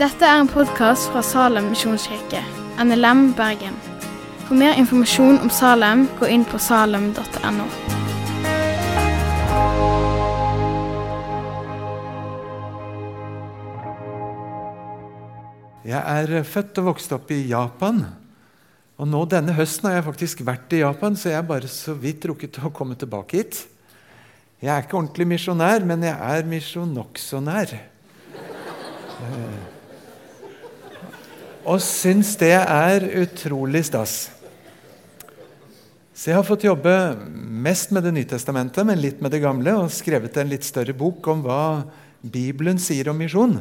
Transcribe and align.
Dette 0.00 0.24
er 0.24 0.38
en 0.40 0.48
podkast 0.48 1.10
fra 1.12 1.20
Salem 1.20 1.66
misjonskirke, 1.74 2.40
NLM 2.80 3.34
Bergen. 3.36 3.74
For 4.46 4.56
mer 4.56 4.78
informasjon 4.80 5.36
om 5.44 5.50
Salem, 5.52 6.06
gå 6.16 6.30
inn 6.32 6.46
på 6.48 6.56
salem.no. 6.56 7.66
Jeg 15.90 16.00
er 16.00 16.48
født 16.48 16.80
og 16.80 16.90
vokst 16.92 17.12
opp 17.16 17.30
i 17.34 17.42
Japan. 17.50 18.02
Og 19.00 19.08
nå 19.08 19.20
Denne 19.28 19.54
høsten 19.56 19.88
har 19.88 19.98
jeg 19.98 20.08
faktisk 20.10 20.42
vært 20.48 20.72
i 20.76 20.82
Japan, 20.82 21.16
så 21.16 21.32
jeg 21.32 21.40
har 21.40 21.48
bare 21.48 21.68
så 21.72 21.94
vidt 21.96 22.24
rukket 22.28 22.60
å 22.64 22.72
komme 22.72 22.96
tilbake 23.00 23.40
hit. 23.40 23.62
Jeg 24.60 24.68
er 24.74 24.82
ikke 24.84 24.98
ordentlig 24.98 25.24
misjonær, 25.30 25.84
men 25.88 26.02
jeg 26.04 26.12
er 26.12 26.48
misjon 26.48 26.90
nokså 26.92 27.38
nær. 27.40 27.70
Eh, 29.20 29.62
og 31.64 31.80
syns 31.84 32.34
det 32.40 32.52
er 32.58 33.06
utrolig 33.22 33.86
stas. 33.88 34.18
Så 36.12 36.28
jeg 36.28 36.36
har 36.36 36.44
fått 36.44 36.66
jobbe 36.66 36.92
mest 37.64 37.94
med 37.96 38.04
Det 38.04 38.12
nye 38.12 38.28
testamentet, 38.28 38.84
men 38.84 39.00
litt 39.00 39.22
med 39.24 39.32
det 39.32 39.40
gamle, 39.40 39.72
og 39.80 39.92
skrevet 39.94 40.36
en 40.36 40.52
litt 40.52 40.68
større 40.68 40.92
bok 40.92 41.24
om 41.32 41.40
hva 41.46 41.62
Bibelen 42.20 42.76
sier 42.76 43.08
om 43.08 43.16
misjon. 43.16 43.56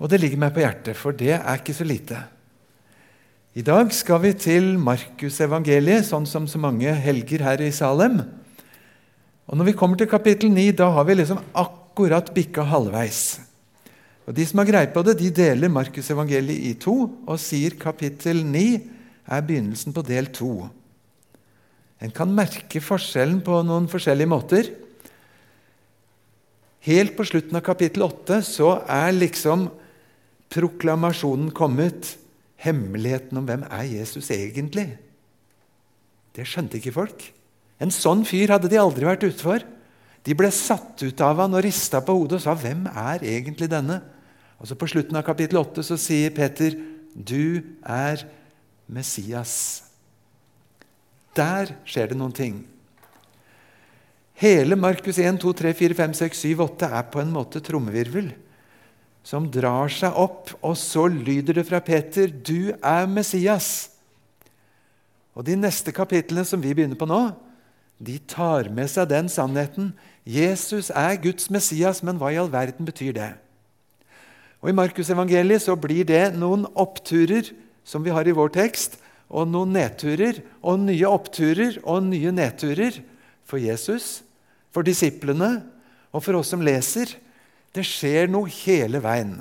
Og 0.00 0.08
det 0.08 0.22
ligger 0.22 0.40
meg 0.40 0.56
på 0.56 0.64
hjertet, 0.64 0.96
for 0.96 1.12
det 1.12 1.34
er 1.36 1.60
ikke 1.60 1.76
så 1.76 1.84
lite. 1.84 2.22
I 3.56 3.64
dag 3.64 3.92
skal 3.92 4.20
vi 4.24 4.32
til 4.40 4.72
Markusevangeliet, 4.80 6.08
sånn 6.08 6.24
som 6.28 6.48
så 6.48 6.60
mange 6.60 6.92
helger 7.04 7.44
her 7.44 7.60
i 7.64 7.72
Salem. 7.72 8.22
Og 9.46 9.56
Når 9.56 9.68
vi 9.68 9.76
kommer 9.78 9.96
til 9.96 10.10
kapittel 10.10 10.50
9, 10.50 10.70
da 10.78 10.90
har 10.90 11.04
vi 11.06 11.14
liksom 11.14 11.42
akkurat 11.54 12.32
bikka 12.34 12.64
halvveis. 12.66 13.40
Og 14.26 14.34
De 14.34 14.46
som 14.46 14.58
har 14.58 14.66
greie 14.66 14.90
på 14.90 15.04
det, 15.06 15.18
de 15.20 15.30
deler 15.30 15.70
Markusevangeliet 15.70 16.64
i 16.66 16.74
to 16.82 16.96
og 17.06 17.38
sier 17.38 17.78
kapittel 17.78 18.42
9 18.42 18.64
er 19.26 19.46
begynnelsen 19.46 19.94
på 19.94 20.02
del 20.06 20.26
2. 20.34 20.50
En 22.02 22.12
kan 22.12 22.34
merke 22.34 22.82
forskjellen 22.82 23.38
på 23.46 23.62
noen 23.64 23.86
forskjellige 23.88 24.30
måter. 24.30 24.68
Helt 26.86 27.14
på 27.16 27.24
slutten 27.26 27.56
av 27.56 27.64
kapittel 27.66 28.04
8 28.06 28.42
så 28.46 28.72
er 28.82 29.14
liksom 29.14 29.68
proklamasjonen 30.52 31.54
kommet. 31.54 32.16
Hemmeligheten 32.62 33.38
om 33.38 33.46
hvem 33.46 33.64
er 33.70 33.88
Jesus 33.90 34.30
egentlig? 34.34 34.88
Det 36.34 36.46
skjønte 36.48 36.80
ikke 36.80 36.94
folk. 36.98 37.26
En 37.80 37.92
sånn 37.92 38.24
fyr 38.24 38.54
hadde 38.54 38.70
de 38.72 38.80
aldri 38.80 39.04
vært 39.08 39.26
ute 39.26 39.42
for. 39.42 39.64
De 40.26 40.34
ble 40.34 40.50
satt 40.54 41.02
ut 41.04 41.20
av 41.22 41.42
han 41.42 41.54
og 41.54 41.64
rista 41.64 42.00
på 42.02 42.14
hodet 42.16 42.40
og 42.40 42.42
sa 42.42 42.54
'Hvem 42.54 42.86
er 42.86 43.22
egentlig 43.22 43.68
denne?' 43.70 44.02
Og 44.58 44.66
så 44.66 44.74
På 44.74 44.88
slutten 44.88 45.16
av 45.16 45.24
kapittel 45.24 45.58
8 45.58 45.82
så 45.82 45.96
sier 45.96 46.30
Peter, 46.30 46.70
'Du 47.14 47.62
er 47.84 48.24
Messias'. 48.90 49.82
Der 51.34 51.76
skjer 51.84 52.08
det 52.08 52.16
noen 52.16 52.32
ting. 52.32 52.66
Hele 54.34 54.76
Markus 54.76 55.18
1, 55.18 55.40
2, 55.40 55.52
3, 55.52 55.74
4, 55.74 55.94
5, 55.94 56.14
6, 56.14 56.38
7, 56.38 56.60
8 56.60 56.86
er 56.86 57.02
på 57.02 57.20
en 57.20 57.32
måte 57.32 57.60
trommevirvel 57.60 58.32
som 59.26 59.48
drar 59.50 59.90
seg 59.90 60.14
opp, 60.14 60.52
og 60.62 60.76
så 60.78 61.08
lyder 61.10 61.58
det 61.58 61.66
fra 61.66 61.80
Peter, 61.80 62.28
'Du 62.28 62.70
er 62.82 63.06
Messias'. 63.06 63.90
Og 65.34 65.44
De 65.44 65.56
neste 65.56 65.92
kapitlene 65.92 66.44
som 66.44 66.62
vi 66.62 66.72
begynner 66.72 66.96
på 66.96 67.06
nå, 67.06 67.34
de 67.98 68.18
tar 68.28 68.68
med 68.72 68.90
seg 68.92 69.08
den 69.10 69.30
sannheten. 69.32 69.94
Jesus 70.26 70.90
er 70.90 71.16
Guds 71.22 71.48
Messias, 71.52 72.02
men 72.04 72.20
hva 72.20 72.32
i 72.32 72.38
all 72.40 72.50
verden 72.52 72.88
betyr 72.88 73.14
det? 73.16 73.32
Og 74.60 74.72
I 74.72 74.76
Markusevangeliet 74.76 75.64
så 75.64 75.76
blir 75.78 76.04
det 76.08 76.34
noen 76.36 76.66
oppturer, 76.74 77.52
som 77.86 78.02
vi 78.04 78.12
har 78.12 78.26
i 78.26 78.34
vår 78.34 78.50
tekst, 78.56 78.98
og 79.30 79.48
noen 79.50 79.74
nedturer, 79.74 80.40
og 80.62 80.80
nye 80.84 81.08
oppturer 81.08 81.80
og 81.84 82.04
nye 82.06 82.32
nedturer 82.34 83.00
for 83.46 83.62
Jesus, 83.62 84.22
for 84.74 84.86
disiplene 84.86 85.60
og 86.12 86.24
for 86.24 86.38
oss 86.38 86.52
som 86.52 86.64
leser. 86.64 87.14
Det 87.74 87.84
skjer 87.86 88.30
noe 88.30 88.50
hele 88.64 89.00
veien. 89.04 89.38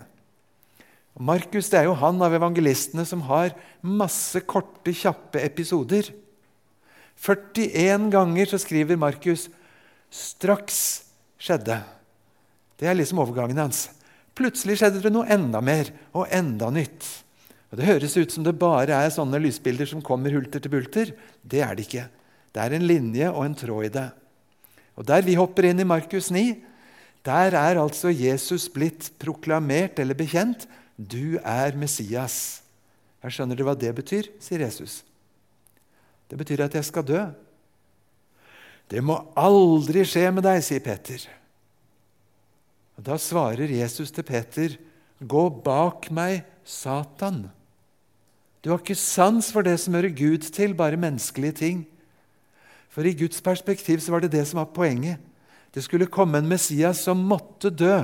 Markus 1.16 1.70
er 1.72 1.88
jo 1.88 1.96
han 1.96 2.20
av 2.24 2.34
evangelistene 2.36 3.06
som 3.08 3.22
har 3.30 3.54
masse 3.82 4.42
korte, 4.44 4.92
kjappe 4.92 5.40
episoder. 5.40 6.10
41 7.20 8.10
ganger 8.12 8.46
så 8.46 8.60
skriver 8.62 8.98
Markus 9.00 9.50
'straks 10.12 11.04
skjedde'. 11.40 11.84
Det 12.78 12.88
er 12.88 12.96
liksom 12.96 13.20
overgangen 13.20 13.58
hans. 13.58 13.90
Plutselig 14.36 14.78
skjedde 14.80 15.02
det 15.02 15.14
noe 15.14 15.28
enda 15.32 15.62
mer 15.62 15.92
og 16.14 16.28
enda 16.32 16.70
nytt. 16.70 17.06
Og 17.72 17.78
Det 17.80 17.88
høres 17.88 18.18
ut 18.18 18.32
som 18.32 18.44
det 18.44 18.60
bare 18.60 18.94
er 18.94 19.10
sånne 19.10 19.40
lysbilder 19.40 19.86
som 19.86 20.02
kommer 20.02 20.32
hulter 20.32 20.60
til 20.60 20.72
bulter. 20.72 21.14
Det 21.44 21.62
er 21.62 21.76
det 21.76 21.88
ikke. 21.88 22.08
Det 22.54 22.62
er 22.62 22.76
en 22.76 22.88
linje 22.88 23.32
og 23.32 23.46
en 23.46 23.56
tråd 23.56 23.86
i 23.86 23.90
det. 23.90 24.12
Og 24.96 25.06
Der 25.06 25.22
vi 25.22 25.36
hopper 25.36 25.66
inn 25.66 25.80
i 25.80 25.88
Markus 25.88 26.32
9, 26.32 26.56
der 27.26 27.56
er 27.58 27.82
altså 27.82 28.14
Jesus 28.14 28.70
blitt 28.70 29.12
proklamert 29.20 30.00
eller 30.00 30.14
bekjent. 30.14 30.68
Du 30.96 31.40
er 31.44 31.76
Messias. 31.76 32.62
Jeg 33.24 33.34
skjønner 33.34 33.58
du 33.58 33.64
hva 33.66 33.74
det 33.76 33.92
betyr, 33.98 34.30
sier 34.40 34.62
Jesus. 34.62 35.02
Det 36.30 36.38
betyr 36.40 36.66
at 36.66 36.76
jeg 36.78 36.88
skal 36.88 37.06
dø. 37.06 37.22
Det 38.90 39.02
må 39.02 39.18
aldri 39.38 40.06
skje 40.06 40.30
med 40.34 40.46
deg, 40.46 40.62
sier 40.66 40.84
Peter. 40.84 41.26
Og 42.96 43.04
Da 43.06 43.18
svarer 43.20 43.72
Jesus 43.72 44.14
til 44.14 44.26
Peter, 44.26 44.78
gå 45.20 45.44
bak 45.64 46.10
meg, 46.14 46.46
Satan. 46.66 47.46
Du 48.62 48.72
har 48.72 48.82
ikke 48.82 48.98
sans 48.98 49.52
for 49.54 49.66
det 49.66 49.78
som 49.78 49.94
hører 49.94 50.14
Gud 50.16 50.48
til, 50.50 50.74
bare 50.74 50.98
menneskelige 50.98 51.60
ting. 51.60 51.84
For 52.90 53.06
i 53.06 53.14
Guds 53.14 53.42
perspektiv 53.44 54.02
så 54.02 54.16
var 54.16 54.24
det 54.24 54.32
det 54.34 54.46
som 54.50 54.62
var 54.62 54.72
poenget. 54.74 55.20
Det 55.76 55.84
skulle 55.84 56.08
komme 56.10 56.40
en 56.40 56.50
Messias 56.50 57.04
som 57.04 57.20
måtte 57.28 57.70
dø. 57.70 58.00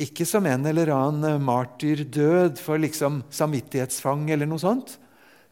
Ikke 0.00 0.24
som 0.24 0.46
en 0.46 0.64
eller 0.70 0.92
annen 0.94 1.42
martyrdød 1.42 2.60
for 2.62 2.80
liksom 2.80 3.24
samvittighetsfang 3.34 4.30
eller 4.30 4.48
noe 4.48 4.62
sånt, 4.62 4.94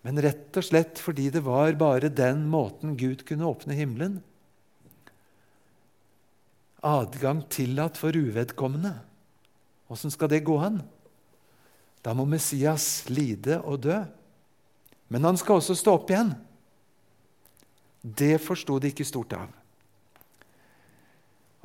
men 0.07 0.21
rett 0.23 0.57
og 0.57 0.65
slett 0.65 1.01
fordi 1.03 1.29
det 1.35 1.43
var 1.47 1.73
bare 1.79 2.11
den 2.13 2.47
måten 2.51 2.97
Gud 2.99 3.25
kunne 3.29 3.49
åpne 3.49 3.77
himmelen. 3.77 4.21
Adgang 6.87 7.43
tillatt 7.51 7.99
for 7.99 8.15
uvedkommende. 8.15 8.95
Åssen 9.91 10.13
skal 10.15 10.31
det 10.31 10.45
gå 10.47 10.59
an? 10.63 10.83
Da 12.05 12.15
må 12.15 12.29
Messias 12.29 13.09
lide 13.11 13.59
og 13.67 13.83
dø. 13.89 13.99
Men 15.09 15.25
han 15.27 15.39
skal 15.41 15.59
også 15.59 15.75
stå 15.79 15.97
opp 15.99 16.13
igjen. 16.13 16.35
Det 18.03 18.37
forsto 18.41 18.79
de 18.79 18.93
ikke 18.93 19.07
stort 19.09 19.35
av. 19.35 19.51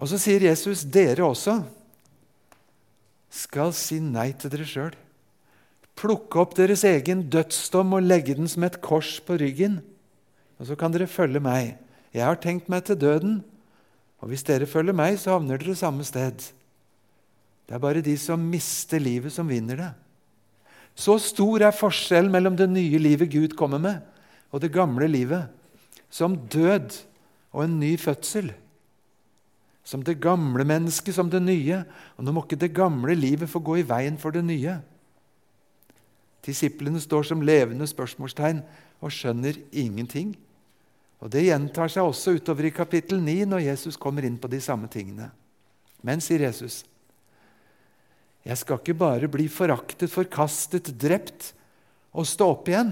Og 0.02 0.10
så 0.10 0.18
sier 0.18 0.48
Jesus, 0.48 0.82
dere 0.90 1.28
også 1.28 1.60
skal 3.34 3.74
si 3.78 4.00
nei 4.02 4.32
til 4.38 4.52
dere 4.54 4.66
sjøl. 4.68 4.96
Plukke 6.00 6.42
opp 6.42 6.56
deres 6.58 6.84
egen 6.88 7.28
dødsdom 7.32 7.96
og 7.98 8.06
legge 8.06 8.36
den 8.38 8.50
som 8.50 8.66
et 8.66 8.80
kors 8.84 9.20
på 9.24 9.38
ryggen. 9.40 9.80
Og 10.60 10.70
så 10.70 10.78
kan 10.80 10.94
dere 10.94 11.10
følge 11.10 11.42
meg. 11.44 11.76
Jeg 12.14 12.26
har 12.26 12.40
tenkt 12.42 12.70
meg 12.70 12.86
til 12.88 13.00
døden, 13.00 13.42
og 14.22 14.30
hvis 14.32 14.46
dere 14.48 14.70
følger 14.70 14.96
meg, 14.96 15.18
så 15.20 15.36
havner 15.36 15.60
dere 15.60 15.76
samme 15.76 16.06
sted. 16.08 16.46
Det 17.68 17.76
er 17.76 17.82
bare 17.82 18.04
de 18.06 18.14
som 18.20 18.40
mister 18.40 19.02
livet, 19.02 19.34
som 19.34 19.50
vinner 19.50 19.80
det. 19.80 19.92
Så 20.96 21.18
stor 21.22 21.66
er 21.66 21.74
forskjellen 21.76 22.32
mellom 22.32 22.58
det 22.58 22.70
nye 22.70 23.02
livet 23.02 23.32
Gud 23.34 23.56
kommer 23.58 23.82
med, 23.82 24.02
og 24.54 24.62
det 24.62 24.74
gamle 24.74 25.08
livet, 25.10 25.50
som 26.14 26.38
død 26.38 26.94
og 27.54 27.64
en 27.66 27.80
ny 27.82 27.96
fødsel. 27.98 28.52
Som 29.84 30.04
det 30.06 30.22
gamle 30.22 30.64
mennesket 30.64 31.16
som 31.16 31.30
det 31.30 31.42
nye. 31.44 31.82
Og 32.16 32.24
nå 32.24 32.32
må 32.32 32.44
ikke 32.46 32.62
det 32.62 32.72
gamle 32.76 33.16
livet 33.18 33.50
få 33.52 33.60
gå 33.60 33.82
i 33.82 33.88
veien 33.88 34.16
for 34.22 34.32
det 34.32 34.46
nye. 34.46 34.78
Disiplene 36.44 37.00
står 37.00 37.30
som 37.30 37.44
levende 37.46 37.88
spørsmålstegn 37.88 38.60
og 39.04 39.14
skjønner 39.14 39.60
ingenting. 39.72 40.34
Og 41.24 41.32
Det 41.32 41.46
gjentar 41.46 41.92
seg 41.92 42.04
også 42.04 42.36
utover 42.36 42.68
i 42.68 42.76
kapittel 42.76 43.22
9 43.24 43.46
når 43.54 43.68
Jesus 43.70 43.96
kommer 44.00 44.26
inn 44.28 44.36
på 44.40 44.50
de 44.52 44.60
samme 44.60 44.90
tingene. 44.92 45.30
Men, 46.04 46.20
sier 46.20 46.44
Jesus, 46.44 46.82
jeg 48.44 48.60
skal 48.60 48.82
ikke 48.82 48.98
bare 49.00 49.30
bli 49.32 49.48
foraktet, 49.48 50.12
forkastet, 50.12 50.92
drept 51.00 51.54
og 52.12 52.28
stå 52.28 52.50
opp 52.58 52.68
igjen. 52.68 52.92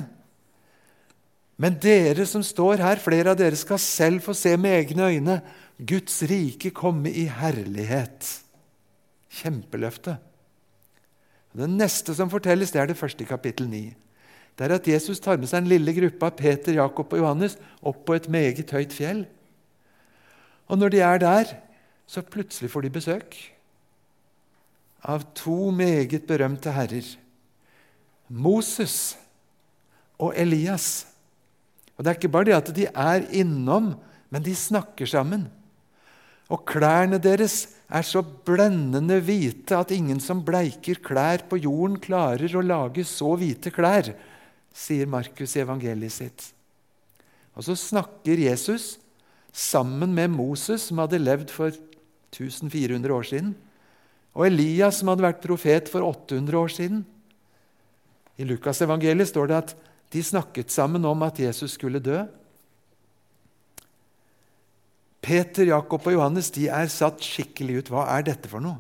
Men 1.60 1.76
dere 1.84 2.24
som 2.26 2.44
står 2.46 2.80
her, 2.82 3.02
flere 3.04 3.34
av 3.34 3.38
dere 3.38 3.60
skal 3.60 3.82
selv 3.84 4.24
få 4.24 4.34
se 4.38 4.56
med 4.58 4.80
egne 4.80 5.12
øyne 5.12 5.36
Guds 5.76 6.22
rike 6.30 6.72
komme 6.74 7.12
i 7.12 7.28
herlighet. 7.28 8.32
Kjempeløfte. 9.42 10.16
Det 11.52 11.68
neste 11.68 12.16
som 12.16 12.32
fortelles, 12.32 12.72
det 12.72 12.82
er 12.82 12.92
det 12.92 13.00
første 13.00 13.26
i 13.26 13.28
kapittel 13.28 13.68
9. 13.70 13.82
Det 14.58 14.68
er 14.68 14.76
at 14.76 14.88
Jesus 14.88 15.20
tar 15.20 15.40
med 15.40 15.50
seg 15.50 15.64
en 15.64 15.72
lille 15.72 15.94
gruppe 15.96 16.28
av 16.28 16.36
Peter, 16.40 16.76
Jakob 16.78 17.14
og 17.14 17.24
Johannes 17.24 17.58
opp 17.82 18.04
på 18.08 18.16
et 18.16 18.30
meget 18.32 18.72
høyt 18.72 18.94
fjell. 18.96 19.26
Og 20.72 20.80
når 20.80 20.94
de 20.94 21.02
er 21.04 21.20
der, 21.24 21.56
så 22.08 22.24
plutselig 22.24 22.72
får 22.72 22.86
de 22.86 22.94
besøk 22.94 23.36
av 25.02 25.24
to 25.34 25.72
meget 25.74 26.28
berømte 26.30 26.72
herrer. 26.76 27.08
Moses 28.30 29.18
og 30.22 30.36
Elias. 30.38 31.08
Og 31.98 32.04
Det 32.04 32.12
er 32.12 32.20
ikke 32.20 32.34
bare 32.34 32.50
det 32.50 32.56
at 32.56 32.76
de 32.76 32.86
er 32.86 33.26
innom, 33.32 33.96
men 34.30 34.44
de 34.44 34.56
snakker 34.56 35.06
sammen. 35.06 35.50
Og 36.50 36.66
klærne 36.66 37.18
deres 37.18 37.68
er 37.92 38.06
så 38.08 38.22
blendende 38.24 39.18
hvite 39.24 39.76
at 39.76 39.92
ingen 39.92 40.22
som 40.24 40.44
bleiker 40.48 41.02
klær 41.04 41.44
på 41.50 41.60
jorden, 41.60 42.00
klarer 42.00 42.56
å 42.56 42.64
lage 42.64 43.04
så 43.08 43.34
hvite 43.40 43.74
klær, 43.76 44.14
sier 44.72 45.10
Markus 45.12 45.58
i 45.58 45.64
evangeliet 45.66 46.16
sitt. 46.16 46.46
Og 47.52 47.68
så 47.68 47.76
snakker 47.76 48.40
Jesus 48.40 48.96
sammen 49.52 50.16
med 50.16 50.32
Moses, 50.32 50.88
som 50.88 51.02
hadde 51.04 51.20
levd 51.20 51.52
for 51.52 51.76
1400 52.32 53.12
år 53.12 53.28
siden, 53.28 53.56
og 54.32 54.48
Elias, 54.48 55.02
som 55.02 55.12
hadde 55.12 55.26
vært 55.26 55.44
profet 55.44 55.90
for 55.92 56.08
800 56.08 56.56
år 56.56 56.72
siden. 56.72 57.02
I 58.40 58.48
Lukas 58.48 58.80
evangeliet 58.82 59.28
står 59.28 59.52
det 59.52 59.58
at 59.58 59.74
de 60.16 60.24
snakket 60.24 60.72
sammen 60.72 61.04
om 61.08 61.28
at 61.28 61.40
Jesus 61.40 61.76
skulle 61.76 62.00
dø. 62.00 62.24
Peter, 65.22 65.68
Jakob 65.70 66.08
og 66.10 66.16
Johannes 66.16 66.50
de 66.54 66.66
er 66.74 66.90
satt 66.90 67.22
skikkelig 67.22 67.82
ut. 67.82 67.92
Hva 67.94 68.08
er 68.18 68.26
dette 68.26 68.50
for 68.50 68.64
noe? 68.64 68.80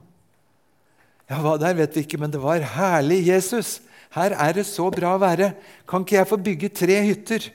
Ja, 1.30 1.40
Hva 1.40 1.56
der 1.62 1.78
vet 1.78 1.96
vi 1.96 2.04
ikke, 2.04 2.20
men 2.20 2.34
det 2.34 2.42
var 2.42 2.64
herlig. 2.74 3.22
Jesus, 3.30 3.80
her 4.18 4.34
er 4.36 4.58
det 4.58 4.66
så 4.68 4.90
bra 4.92 5.14
å 5.16 5.22
være. 5.22 5.54
Kan 5.88 6.04
ikke 6.04 6.18
jeg 6.18 6.30
få 6.32 6.40
bygge 6.42 6.72
tre 6.82 6.98
hytter? 7.06 7.46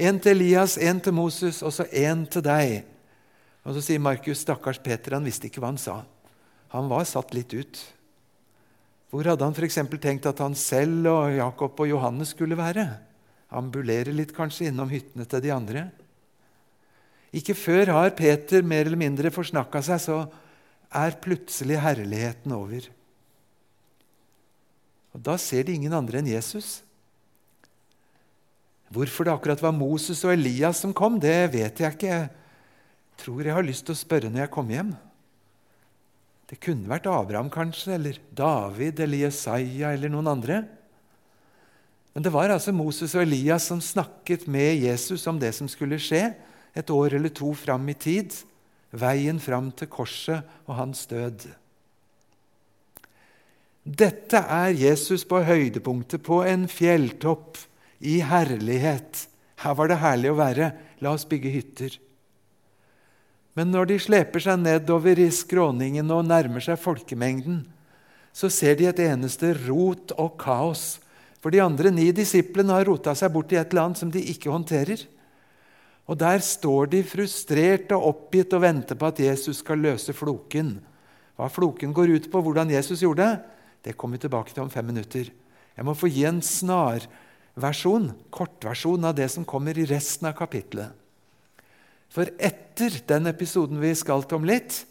En 0.00 0.18
til 0.18 0.38
Elias, 0.38 0.78
en 0.80 0.98
til 1.04 1.14
Moses 1.14 1.60
og 1.62 1.74
så 1.76 1.84
en 1.92 2.24
til 2.26 2.42
deg. 2.42 2.80
Og 3.62 3.76
Så 3.76 3.84
sier 3.84 4.00
Markus, 4.00 4.40
stakkars 4.40 4.80
Peter, 4.80 5.14
han 5.14 5.26
visste 5.28 5.46
ikke 5.46 5.60
hva 5.60 5.74
han 5.74 5.78
sa. 5.78 6.00
Han 6.72 6.88
var 6.88 7.04
satt 7.04 7.34
litt 7.36 7.52
ut. 7.52 7.78
Hvor 9.10 9.26
hadde 9.26 9.44
han 9.44 9.54
f.eks. 9.54 9.78
tenkt 10.00 10.26
at 10.30 10.40
han 10.40 10.54
selv 10.54 11.10
og 11.10 11.34
Jakob 11.34 11.80
og 11.82 11.90
Johannes 11.90 12.32
skulle 12.32 12.56
være? 12.58 12.86
Ambulere 13.50 14.14
litt 14.14 14.32
kanskje 14.32 14.70
innom 14.70 14.90
hyttene 14.90 15.26
til 15.28 15.42
de 15.44 15.52
andre? 15.52 15.88
Ikke 17.30 17.54
før 17.54 17.92
har 17.94 18.14
Peter 18.18 18.64
mer 18.66 18.88
eller 18.88 18.98
mindre 18.98 19.30
forsnakka 19.30 19.82
seg, 19.86 20.02
så 20.02 20.16
er 20.90 21.18
plutselig 21.22 21.78
herligheten 21.78 22.54
over. 22.54 22.88
Og 25.14 25.22
Da 25.22 25.36
ser 25.38 25.66
de 25.66 25.74
ingen 25.74 25.94
andre 25.94 26.18
enn 26.18 26.30
Jesus. 26.30 26.80
Hvorfor 28.90 29.26
det 29.26 29.34
akkurat 29.34 29.62
var 29.62 29.74
Moses 29.74 30.24
og 30.26 30.34
Elias 30.34 30.82
som 30.82 30.94
kom, 30.94 31.20
det 31.22 31.52
vet 31.54 31.78
jeg 31.78 31.94
ikke. 31.94 32.10
Jeg 32.10 33.22
tror 33.22 33.46
jeg 33.46 33.54
har 33.54 33.66
lyst 33.66 33.86
til 33.86 33.94
å 33.94 34.02
spørre 34.02 34.30
når 34.30 34.44
jeg 34.44 34.54
kommer 34.54 34.78
hjem. 34.78 34.92
Det 36.50 36.58
kunne 36.58 36.90
vært 36.90 37.06
Abraham, 37.06 37.46
kanskje, 37.52 37.94
eller 37.94 38.18
David 38.34 38.98
eller 38.98 39.28
Jesaja 39.28 39.92
eller 39.94 40.10
noen 40.10 40.32
andre. 40.32 40.64
Men 42.10 42.26
det 42.26 42.32
var 42.34 42.50
altså 42.50 42.74
Moses 42.74 43.14
og 43.14 43.22
Elias 43.22 43.68
som 43.70 43.78
snakket 43.78 44.48
med 44.50 44.82
Jesus 44.82 45.22
om 45.30 45.38
det 45.38 45.52
som 45.54 45.70
skulle 45.70 46.00
skje 46.02 46.32
et 46.74 46.90
år 46.90 47.16
eller 47.18 47.32
to 47.34 47.52
fram 47.58 47.88
i 47.90 47.96
tid, 47.98 48.34
veien 48.90 49.38
fram 49.42 49.70
til 49.74 49.90
korset 49.90 50.46
og 50.66 50.76
hans 50.78 51.06
død. 51.10 51.48
Dette 53.84 54.42
er 54.44 54.76
Jesus 54.76 55.24
på 55.26 55.40
høydepunktet 55.46 56.22
på 56.26 56.42
en 56.46 56.66
fjelltopp 56.70 57.58
i 58.00 58.20
herlighet. 58.24 59.26
Her 59.64 59.76
var 59.76 59.90
det 59.90 60.00
herlig 60.02 60.30
å 60.32 60.38
være. 60.38 60.70
La 61.00 61.14
oss 61.16 61.26
bygge 61.28 61.52
hytter. 61.52 61.96
Men 63.56 63.72
når 63.74 63.90
de 63.90 63.98
sleper 64.00 64.42
seg 64.44 64.60
nedover 64.62 65.18
i 65.18 65.30
skråningen 65.34 66.12
og 66.14 66.28
nærmer 66.28 66.62
seg 66.64 66.78
folkemengden, 66.80 67.64
så 68.32 68.50
ser 68.52 68.76
de 68.78 68.86
et 68.86 69.00
eneste 69.02 69.52
rot 69.66 70.14
og 70.20 70.36
kaos. 70.40 71.00
For 71.42 71.52
de 71.52 71.62
andre 71.64 71.90
ni 71.92 72.10
disiplene 72.14 72.76
har 72.76 72.86
rota 72.86 73.14
seg 73.16 73.32
bort 73.34 73.52
i 73.52 73.58
et 73.58 73.72
eller 73.72 73.88
annet 73.88 74.00
som 74.00 74.12
de 74.12 74.22
ikke 74.32 74.52
håndterer. 74.52 75.02
Og 76.10 76.18
der 76.18 76.42
står 76.42 76.90
de 76.90 77.04
frustrert 77.06 77.92
og 77.94 78.08
oppgitt 78.08 78.54
og 78.56 78.64
venter 78.64 78.98
på 78.98 79.10
at 79.12 79.20
Jesus 79.22 79.60
skal 79.62 79.78
løse 79.78 80.14
floken. 80.16 80.80
Hva 81.38 81.46
floken 81.52 81.94
går 81.94 82.16
ut 82.16 82.26
på, 82.32 82.42
hvordan 82.42 82.72
Jesus 82.74 83.04
gjorde 83.04 83.28
det, 83.28 83.58
det 83.86 83.96
kommer 83.96 84.18
vi 84.18 84.26
tilbake 84.26 84.52
til 84.52 84.64
om 84.64 84.72
fem 84.72 84.90
minutter. 84.90 85.30
Jeg 85.76 85.86
må 85.86 85.94
få 85.96 86.10
gi 86.10 86.26
en 86.28 86.42
snarversjon, 86.44 88.10
kortversjon 88.34 89.06
av 89.08 89.14
det 89.16 89.30
som 89.32 89.46
kommer 89.48 89.78
i 89.78 89.86
resten 89.88 90.28
av 90.28 90.34
kapittelet. 90.36 90.90
For 92.10 92.26
etter 92.42 92.98
den 93.06 93.30
episoden 93.30 93.78
vi 93.80 93.94
skal 93.94 94.26
til 94.26 94.40
om 94.40 94.48
litt, 94.50 94.82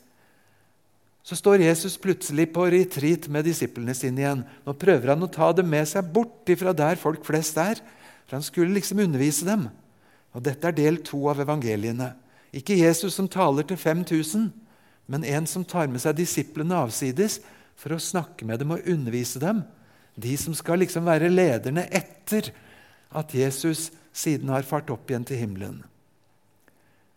så 1.22 1.36
står 1.36 1.66
Jesus 1.68 2.00
plutselig 2.02 2.48
på 2.56 2.64
retreat 2.72 3.28
med 3.30 3.46
disiplene 3.46 3.94
sine 3.94 4.24
igjen. 4.24 4.46
Nå 4.66 4.74
prøver 4.80 5.12
han 5.12 5.28
å 5.28 5.30
ta 5.30 5.52
dem 5.54 5.68
med 5.70 5.86
seg 5.92 6.08
bort 6.16 6.50
fra 6.58 6.74
der 6.74 6.98
folk 6.98 7.28
flest 7.28 7.60
er. 7.62 7.84
For 8.26 8.40
han 8.40 8.46
skulle 8.48 8.74
liksom 8.74 9.04
undervise 9.04 9.46
dem. 9.46 9.68
Og 10.36 10.44
Dette 10.46 10.70
er 10.70 10.78
del 10.78 11.00
to 11.06 11.22
av 11.32 11.42
evangeliene. 11.42 12.14
Ikke 12.56 12.78
Jesus 12.78 13.16
som 13.18 13.30
taler 13.30 13.66
til 13.68 13.78
5000, 13.78 14.50
men 15.10 15.26
en 15.26 15.48
som 15.50 15.66
tar 15.66 15.90
med 15.90 16.02
seg 16.04 16.18
disiplene 16.18 16.78
avsides 16.78 17.40
for 17.80 17.96
å 17.96 18.02
snakke 18.02 18.46
med 18.46 18.62
dem 18.62 18.74
og 18.76 18.86
undervise 18.90 19.42
dem. 19.42 19.64
De 20.20 20.36
som 20.38 20.54
skal 20.58 20.82
liksom 20.84 21.08
være 21.08 21.32
lederne 21.32 21.88
etter 21.96 22.52
at 23.10 23.34
Jesus 23.34 23.90
siden 24.14 24.52
har 24.54 24.68
fart 24.68 24.90
opp 24.94 25.10
igjen 25.10 25.26
til 25.26 25.42
himmelen. 25.42 25.80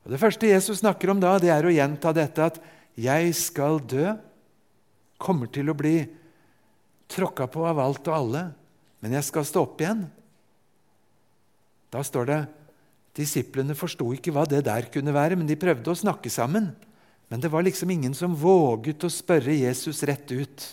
Og 0.03 0.11
Det 0.11 0.21
første 0.21 0.51
Jesus 0.51 0.81
snakker 0.81 1.13
om 1.13 1.21
da, 1.23 1.37
det 1.39 1.53
er 1.53 1.67
å 1.67 1.73
gjenta 1.73 2.13
dette 2.13 2.43
at 2.43 2.59
'jeg 2.97 3.35
skal 3.35 3.79
dø', 3.79 4.19
kommer 5.19 5.47
til 5.47 5.71
å 5.71 5.77
bli 5.77 6.09
tråkka 7.09 7.47
på 7.47 7.65
av 7.67 7.79
alt 7.79 8.09
og 8.09 8.15
alle, 8.15 8.55
men 9.01 9.13
jeg 9.13 9.25
skal 9.25 9.45
stå 9.45 9.63
opp 9.63 9.81
igjen. 9.81 10.11
Da 11.91 12.03
står 12.03 12.27
det 12.27 12.49
Disiplene 13.17 13.77
forsto 13.77 14.07
ikke 14.17 14.33
hva 14.33 14.47
det 14.49 14.63
der 14.67 14.89
kunne 14.93 15.13
være, 15.13 15.37
men 15.37 15.49
de 15.49 15.59
prøvde 15.61 15.93
å 15.93 15.99
snakke 15.99 16.33
sammen. 16.33 16.71
Men 17.29 17.41
det 17.41 17.51
var 17.53 17.65
liksom 17.65 17.91
ingen 17.93 18.15
som 18.17 18.37
våget 18.37 19.05
å 19.05 19.13
spørre 19.13 19.55
Jesus 19.57 20.03
rett 20.09 20.33
ut. 20.33 20.65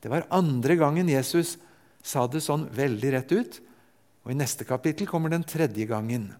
Det 0.00 0.10
var 0.10 0.28
andre 0.34 0.76
gangen 0.78 1.10
Jesus 1.10 1.56
sa 2.02 2.24
det 2.30 2.42
sånn 2.44 2.68
veldig 2.74 3.10
rett 3.16 3.34
ut. 3.34 3.58
Og 4.24 4.32
I 4.32 4.38
neste 4.38 4.66
kapittel 4.68 5.08
kommer 5.10 5.32
den 5.32 5.46
tredje 5.46 5.86
gangen. 5.90 6.30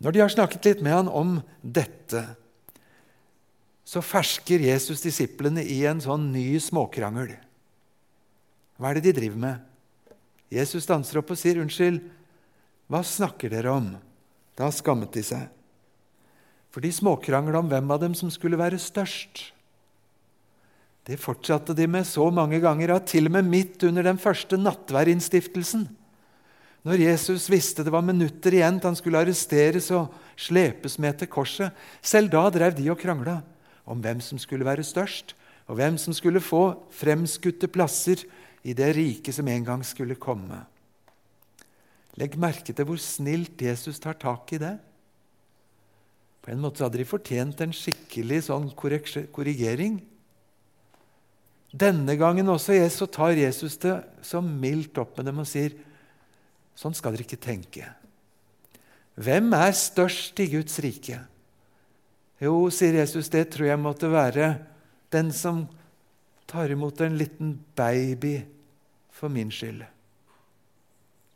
Når 0.00 0.16
de 0.16 0.22
har 0.22 0.32
snakket 0.32 0.68
litt 0.68 0.84
med 0.84 0.96
han 0.96 1.10
om 1.12 1.34
dette, 1.60 2.22
så 3.84 4.00
fersker 4.04 4.62
Jesus 4.64 5.02
disiplene 5.02 5.64
i 5.66 5.82
en 5.88 6.00
sånn 6.00 6.30
ny 6.32 6.54
småkrangel. 6.62 7.34
Hva 8.80 8.90
er 8.90 8.98
det 8.98 9.10
de 9.10 9.16
driver 9.18 9.42
med? 9.42 9.66
Jesus 10.50 10.88
danser 10.88 11.20
opp 11.20 11.30
og 11.30 11.38
sier, 11.38 11.58
'Unnskyld, 11.60 12.00
hva 12.90 13.04
snakker 13.06 13.52
dere 13.52 13.70
om? 13.70 13.92
Da 14.58 14.68
skammet 14.74 15.14
de 15.14 15.22
seg. 15.22 15.46
For 16.74 16.82
de 16.82 16.90
småkrangla 16.94 17.62
om 17.62 17.70
hvem 17.70 17.90
av 17.94 18.02
dem 18.02 18.16
som 18.18 18.30
skulle 18.34 18.58
være 18.58 18.80
størst. 18.82 19.52
Det 21.06 21.18
fortsatte 21.18 21.74
de 21.74 21.86
med 21.90 22.06
så 22.06 22.26
mange 22.34 22.60
ganger 22.62 22.92
at 22.94 23.06
til 23.10 23.30
og 23.30 23.34
med 23.38 23.46
midt 23.48 23.86
under 23.86 24.04
den 24.06 24.18
første 24.20 24.58
nattverdinnstiftelsen, 24.58 25.86
når 26.86 27.02
Jesus 27.02 27.50
visste 27.52 27.84
det 27.84 27.92
var 27.92 28.04
minutter 28.04 28.54
igjen 28.56 28.78
til 28.80 28.88
han 28.88 28.96
skulle 28.96 29.20
arresteres 29.20 29.90
og 29.92 30.14
slepes 30.40 30.96
med 31.02 31.18
til 31.20 31.28
korset, 31.28 31.74
selv 32.00 32.32
da 32.32 32.46
drev 32.52 32.72
de 32.76 32.86
og 32.88 32.98
krangla 33.00 33.40
om 33.84 34.00
hvem 34.00 34.22
som 34.24 34.40
skulle 34.40 34.64
være 34.64 34.86
størst, 34.86 35.34
og 35.68 35.76
hvem 35.76 35.98
som 36.00 36.16
skulle 36.16 36.40
få 36.42 36.72
fremskutte 36.96 37.68
plasser 37.70 38.24
i 38.64 38.72
det 38.76 38.94
riket 38.96 39.36
som 39.36 39.48
en 39.48 39.66
gang 39.66 39.84
skulle 39.86 40.16
komme. 40.20 40.62
Legg 42.18 42.34
merke 42.40 42.74
til 42.74 42.86
hvor 42.88 42.98
snilt 43.00 43.60
Jesus 43.62 44.00
tar 44.02 44.18
tak 44.18 44.50
i 44.56 44.60
det. 44.62 44.74
På 46.40 46.50
en 46.50 46.62
måte 46.62 46.82
hadde 46.82 46.98
de 46.98 47.06
fortjent 47.06 47.60
en 47.60 47.74
skikkelig 47.76 48.46
sånn 48.48 48.70
korrigering. 48.74 50.00
Denne 51.70 52.16
gangen 52.18 52.48
også 52.50 52.74
så 52.90 53.06
tar 53.06 53.38
Jesus 53.38 53.76
det 53.78 54.00
så 54.26 54.40
mildt 54.42 54.98
opp 54.98 55.18
med 55.18 55.30
dem 55.30 55.42
og 55.42 55.48
sier 55.48 55.76
sånn 56.74 56.96
skal 56.96 57.14
dere 57.14 57.28
ikke 57.28 57.38
tenke. 57.40 57.86
Hvem 59.20 59.52
er 59.54 59.76
størst 59.76 60.40
i 60.40 60.48
Guds 60.50 60.80
rike? 60.82 61.20
Jo, 62.40 62.70
sier 62.72 62.96
Jesus, 63.02 63.28
det 63.28 63.50
tror 63.52 63.68
jeg 63.68 63.82
måtte 63.82 64.08
være 64.08 64.54
den 65.12 65.28
som 65.36 65.66
tar 66.48 66.72
imot 66.72 67.02
en 67.04 67.18
liten 67.20 67.52
baby 67.76 68.40
for 69.12 69.28
min 69.28 69.52
skyld. 69.52 69.84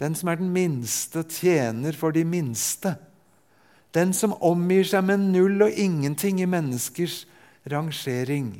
Den 0.00 0.16
som 0.18 0.30
er 0.30 0.40
den 0.40 0.50
minste, 0.54 1.22
tjener 1.30 1.94
for 1.96 2.14
de 2.14 2.24
minste. 2.26 2.96
Den 3.94 4.12
som 4.16 4.34
omgir 4.42 4.86
seg 4.88 5.06
med 5.06 5.22
null 5.30 5.62
og 5.68 5.78
ingenting 5.78 6.40
i 6.42 6.50
menneskers 6.50 7.22
rangering. 7.70 8.56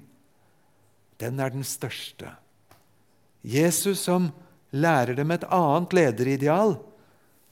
Den 1.19 1.41
er 1.43 1.51
den 1.51 1.67
største. 1.67 2.31
Jesus 3.43 4.05
som 4.07 4.31
lærer 4.75 5.17
dem 5.19 5.35
et 5.35 5.47
annet 5.53 5.95
lederideal. 5.95 6.77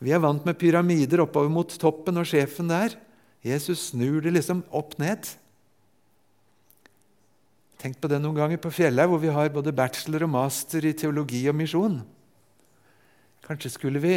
Vi 0.02 0.14
er 0.14 0.22
vant 0.22 0.46
med 0.46 0.58
pyramider 0.58 1.22
oppover 1.22 1.50
mot 1.52 1.74
toppen 1.78 2.18
og 2.22 2.26
sjefen 2.26 2.70
der. 2.70 2.94
Jesus 3.42 3.90
snur 3.90 4.22
det 4.22 4.34
liksom 4.34 4.62
opp 4.70 4.96
ned. 5.02 5.26
Tenk 7.82 7.98
på 7.98 8.10
det 8.10 8.20
noen 8.22 8.38
ganger 8.38 8.60
på 8.62 8.70
Fjellhaug, 8.70 9.10
hvor 9.10 9.22
vi 9.22 9.30
har 9.34 9.50
både 9.54 9.74
bachelor 9.74 10.28
og 10.28 10.34
master 10.36 10.86
i 10.86 10.94
teologi 10.94 11.42
og 11.50 11.56
misjon. 11.58 11.98
Kanskje 13.42 13.72
skulle 13.74 14.02
vi 14.02 14.16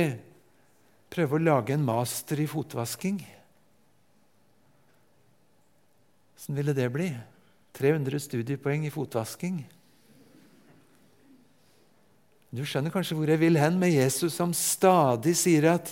prøve 1.12 1.38
å 1.38 1.44
lage 1.44 1.76
en 1.76 1.86
master 1.86 2.42
i 2.42 2.48
fotvasking? 2.50 3.20
Åssen 6.36 6.58
ville 6.58 6.76
det 6.78 6.88
bli? 6.94 7.10
300 7.76 8.22
studiepoeng 8.22 8.86
i 8.88 8.94
fotvasking. 8.94 9.64
Du 12.56 12.64
skjønner 12.64 12.94
kanskje 12.94 13.18
hvor 13.18 13.28
jeg 13.28 13.42
vil 13.42 13.60
hen 13.60 13.80
med 13.82 13.92
Jesus, 13.92 14.38
som 14.38 14.54
stadig 14.56 15.36
sier 15.36 15.68
at 15.74 15.92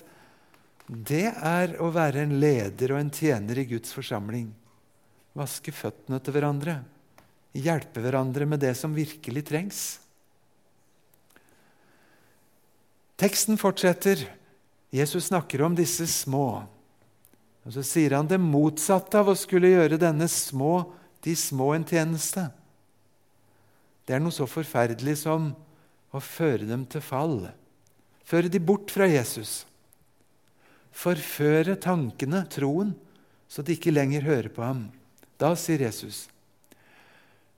det 0.88 1.28
er 1.34 1.76
å 1.84 1.90
være 1.96 2.24
en 2.24 2.38
leder 2.40 2.94
og 2.94 3.02
en 3.02 3.12
tjener 3.12 3.60
i 3.60 3.68
Guds 3.68 3.92
forsamling. 3.96 4.48
Vaske 5.36 5.74
føttene 5.76 6.22
til 6.24 6.36
hverandre 6.38 6.78
hjelpe 7.54 8.02
hverandre 8.02 8.48
med 8.50 8.62
det 8.64 8.74
som 8.78 8.94
virkelig 8.96 9.46
trengs. 9.46 9.82
Teksten 13.16 13.58
fortsetter. 13.58 14.26
Jesus 14.94 15.26
snakker 15.26 15.62
om 15.62 15.76
disse 15.78 16.08
små. 16.08 16.64
Og 17.64 17.74
Så 17.74 17.84
sier 17.86 18.18
han 18.18 18.28
det 18.28 18.42
motsatte 18.42 19.20
av 19.22 19.32
å 19.32 19.38
skulle 19.38 19.72
gjøre 19.72 20.02
denne 20.02 20.28
små, 20.28 20.84
de 21.24 21.36
små 21.38 21.72
en 21.78 21.86
tjeneste. 21.88 22.50
Det 24.04 24.18
er 24.18 24.24
noe 24.24 24.36
så 24.36 24.48
forferdelig 24.50 25.22
som 25.24 25.54
å 26.12 26.20
føre 26.20 26.68
dem 26.68 26.84
til 26.90 27.02
fall. 27.06 27.38
Føre 28.28 28.52
de 28.52 28.60
bort 28.60 28.92
fra 28.92 29.08
Jesus. 29.08 29.64
Forføre 30.94 31.78
tankene, 31.80 32.44
troen, 32.52 32.92
så 33.48 33.64
de 33.64 33.78
ikke 33.78 33.94
lenger 33.94 34.28
hører 34.28 34.52
på 34.52 34.66
ham. 34.66 34.84
Da 35.40 35.54
sier 35.58 35.86
Jesus, 35.86 36.28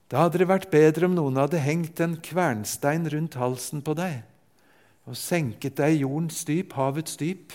da 0.06 0.22
hadde 0.22 0.38
det 0.38 0.48
vært 0.48 0.70
bedre 0.70 1.08
om 1.08 1.16
noen 1.16 1.40
hadde 1.40 1.58
hengt 1.60 2.00
en 2.04 2.14
kvernstein 2.22 3.08
rundt 3.10 3.36
halsen 3.40 3.82
på 3.82 3.96
deg 3.98 4.22
og 5.06 5.16
senket 5.18 5.78
deg 5.78 5.96
i 5.96 6.02
jordens 6.02 6.42
dyp, 6.48 6.74
havets 6.76 7.18
dyp, 7.20 7.54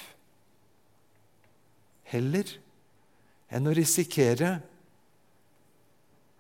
heller 2.12 2.48
enn 3.52 3.68
å 3.68 3.76
risikere 3.76 4.54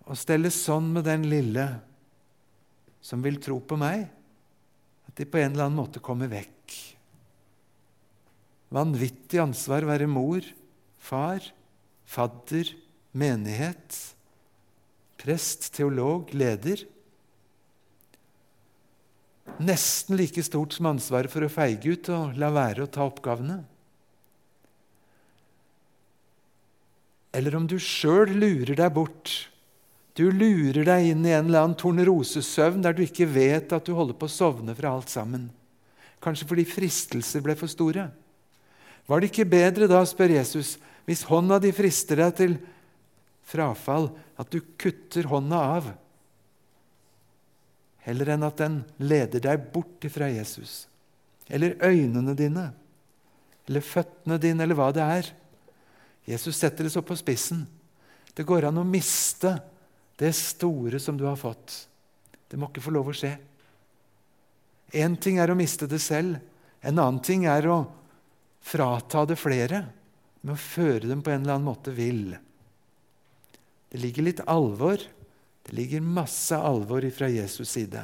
å 0.07 0.15
stelle 0.17 0.51
sånn 0.51 0.89
med 0.95 1.05
den 1.07 1.27
lille 1.31 1.65
som 3.03 3.23
vil 3.23 3.39
tro 3.43 3.59
på 3.63 3.77
meg, 3.79 4.05
at 5.07 5.19
de 5.19 5.27
på 5.27 5.39
en 5.41 5.51
eller 5.51 5.67
annen 5.67 5.79
måte 5.79 6.03
kommer 6.03 6.31
vekk. 6.31 6.77
Vanvittig 8.71 9.41
ansvar 9.43 9.87
være 9.87 10.07
mor, 10.07 10.45
far, 11.01 11.43
fadder, 12.07 12.71
menighet 13.11 13.99
prest, 15.21 15.69
teolog, 15.75 16.31
leder. 16.33 16.83
Nesten 19.61 20.17
like 20.17 20.41
stort 20.43 20.73
som 20.73 20.89
ansvaret 20.89 21.31
for 21.31 21.45
å 21.45 21.51
feige 21.51 21.93
ut 21.93 22.09
og 22.13 22.37
la 22.39 22.49
være 22.53 22.85
å 22.85 22.89
ta 22.89 23.05
oppgavene. 23.05 23.59
Eller 27.31 27.55
om 27.55 27.67
du 27.69 27.77
sjøl 27.79 28.33
lurer 28.35 28.75
deg 28.75 28.91
bort. 28.95 29.31
Du 30.17 30.27
lurer 30.27 30.83
deg 30.83 31.11
inn 31.13 31.23
i 31.23 31.31
en 31.31 31.47
eller 31.47 31.63
annen 31.63 31.77
tornerosesøvn 31.79 32.83
der 32.83 32.95
du 32.97 33.05
ikke 33.05 33.29
vet 33.29 33.71
at 33.71 33.87
du 33.87 33.93
holder 33.95 34.17
på 34.19 34.27
å 34.27 34.33
sovne 34.33 34.75
fra 34.75 34.91
alt 34.91 35.11
sammen. 35.11 35.47
Kanskje 36.21 36.49
fordi 36.49 36.67
fristelser 36.67 37.43
ble 37.45 37.55
for 37.57 37.71
store. 37.71 38.09
Var 39.07 39.21
det 39.21 39.31
ikke 39.31 39.47
bedre 39.49 39.87
da, 39.89 40.03
spør 40.05 40.35
Jesus, 40.35 40.75
hvis 41.07 41.23
hånda 41.29 41.57
di 41.63 41.71
frister 41.73 42.19
deg 42.21 42.35
til 42.37 42.57
frafall 43.47 44.11
at 44.39 44.51
du 44.51 44.59
kutter 44.79 45.27
hånda 45.31 45.61
av, 45.77 45.89
heller 48.05 48.33
enn 48.33 48.45
at 48.47 48.61
den 48.61 48.79
leder 49.01 49.43
deg 49.43 49.67
bort 49.73 50.05
fra 50.13 50.29
Jesus. 50.31 50.85
Eller 51.51 51.77
øynene 51.83 52.35
dine, 52.37 52.71
eller 53.67 53.85
føttene 53.85 54.39
dine, 54.41 54.63
eller 54.63 54.77
hva 54.77 54.89
det 54.95 55.05
er. 55.05 55.29
Jesus 56.29 56.57
setter 56.57 56.87
det 56.87 56.93
så 56.93 57.03
på 57.05 57.17
spissen. 57.19 57.65
Det 58.33 58.47
går 58.47 58.69
an 58.69 58.79
å 58.81 58.87
miste 58.87 59.57
det 60.21 60.31
store 60.37 60.99
som 61.01 61.17
du 61.19 61.25
har 61.27 61.39
fått. 61.39 61.75
Det 62.47 62.59
må 62.59 62.69
ikke 62.69 62.83
få 62.83 62.93
lov 62.93 63.11
å 63.11 63.15
skje. 63.15 63.33
Én 64.91 65.15
ting 65.19 65.39
er 65.39 65.51
å 65.51 65.57
miste 65.57 65.87
det 65.87 66.01
selv. 66.03 66.39
En 66.81 66.99
annen 66.99 67.21
ting 67.23 67.45
er 67.49 67.67
å 67.71 67.79
frata 68.61 69.23
det 69.29 69.37
flere 69.39 69.85
med 70.41 70.55
å 70.55 70.61
føre 70.61 71.07
dem 71.07 71.21
på 71.23 71.31
en 71.31 71.43
eller 71.43 71.57
annen 71.57 71.69
måte 71.69 71.93
vill. 71.95 72.33
Det 73.91 73.99
ligger 74.01 74.27
litt 74.27 74.43
alvor. 74.49 75.01
Det 75.71 75.77
ligger 75.77 76.03
masse 76.03 76.57
alvor 76.57 77.05
fra 77.15 77.29
Jesus' 77.31 77.71
side. 77.71 78.03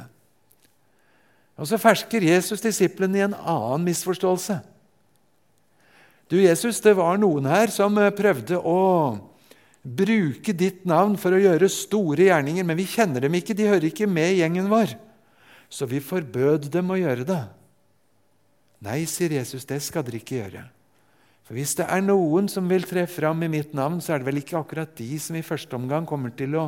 Og 1.58 1.68
Så 1.68 1.76
fersker 1.76 2.24
Jesus 2.24 2.62
disiplene 2.64 3.18
i 3.18 3.24
en 3.26 3.34
annen 3.36 3.84
misforståelse. 3.84 4.56
Du, 6.32 6.38
Jesus, 6.40 6.80
det 6.80 6.94
var 6.96 7.20
noen 7.20 7.44
her 7.48 7.68
som 7.72 7.92
eh, 8.00 8.12
prøvde 8.12 8.56
å 8.56 8.80
bruke 9.84 10.52
ditt 10.56 10.86
navn 10.88 11.16
for 11.20 11.36
å 11.36 11.40
gjøre 11.40 11.68
store 11.72 12.30
gjerninger, 12.30 12.64
men 12.64 12.76
vi 12.76 12.88
kjenner 12.88 13.24
dem 13.24 13.36
ikke, 13.36 13.56
de 13.56 13.68
hører 13.68 13.88
ikke 13.88 14.08
med 14.08 14.32
i 14.32 14.40
gjengen 14.42 14.68
vår. 14.72 14.96
Så 15.68 15.88
vi 15.88 16.00
forbød 16.00 16.70
dem 16.72 16.92
å 16.92 16.98
gjøre 17.00 17.28
det. 17.28 17.42
Nei, 18.84 19.02
sier 19.10 19.36
Jesus, 19.36 19.68
det 19.68 19.80
skal 19.84 20.04
dere 20.06 20.20
ikke 20.20 20.40
gjøre. 20.40 20.64
For 21.48 21.56
Hvis 21.56 21.74
det 21.78 21.88
er 21.88 22.04
noen 22.04 22.48
som 22.52 22.68
vil 22.68 22.84
tre 22.84 23.06
fram 23.08 23.40
i 23.44 23.52
mitt 23.52 23.72
navn, 23.76 24.00
så 24.04 24.14
er 24.14 24.20
det 24.20 24.28
vel 24.28 24.40
ikke 24.42 24.60
akkurat 24.60 24.96
de 24.96 25.08
som 25.20 25.36
i 25.36 25.44
første 25.44 25.76
omgang 25.76 26.08
kommer 26.08 26.32
til 26.36 26.56
å 26.60 26.66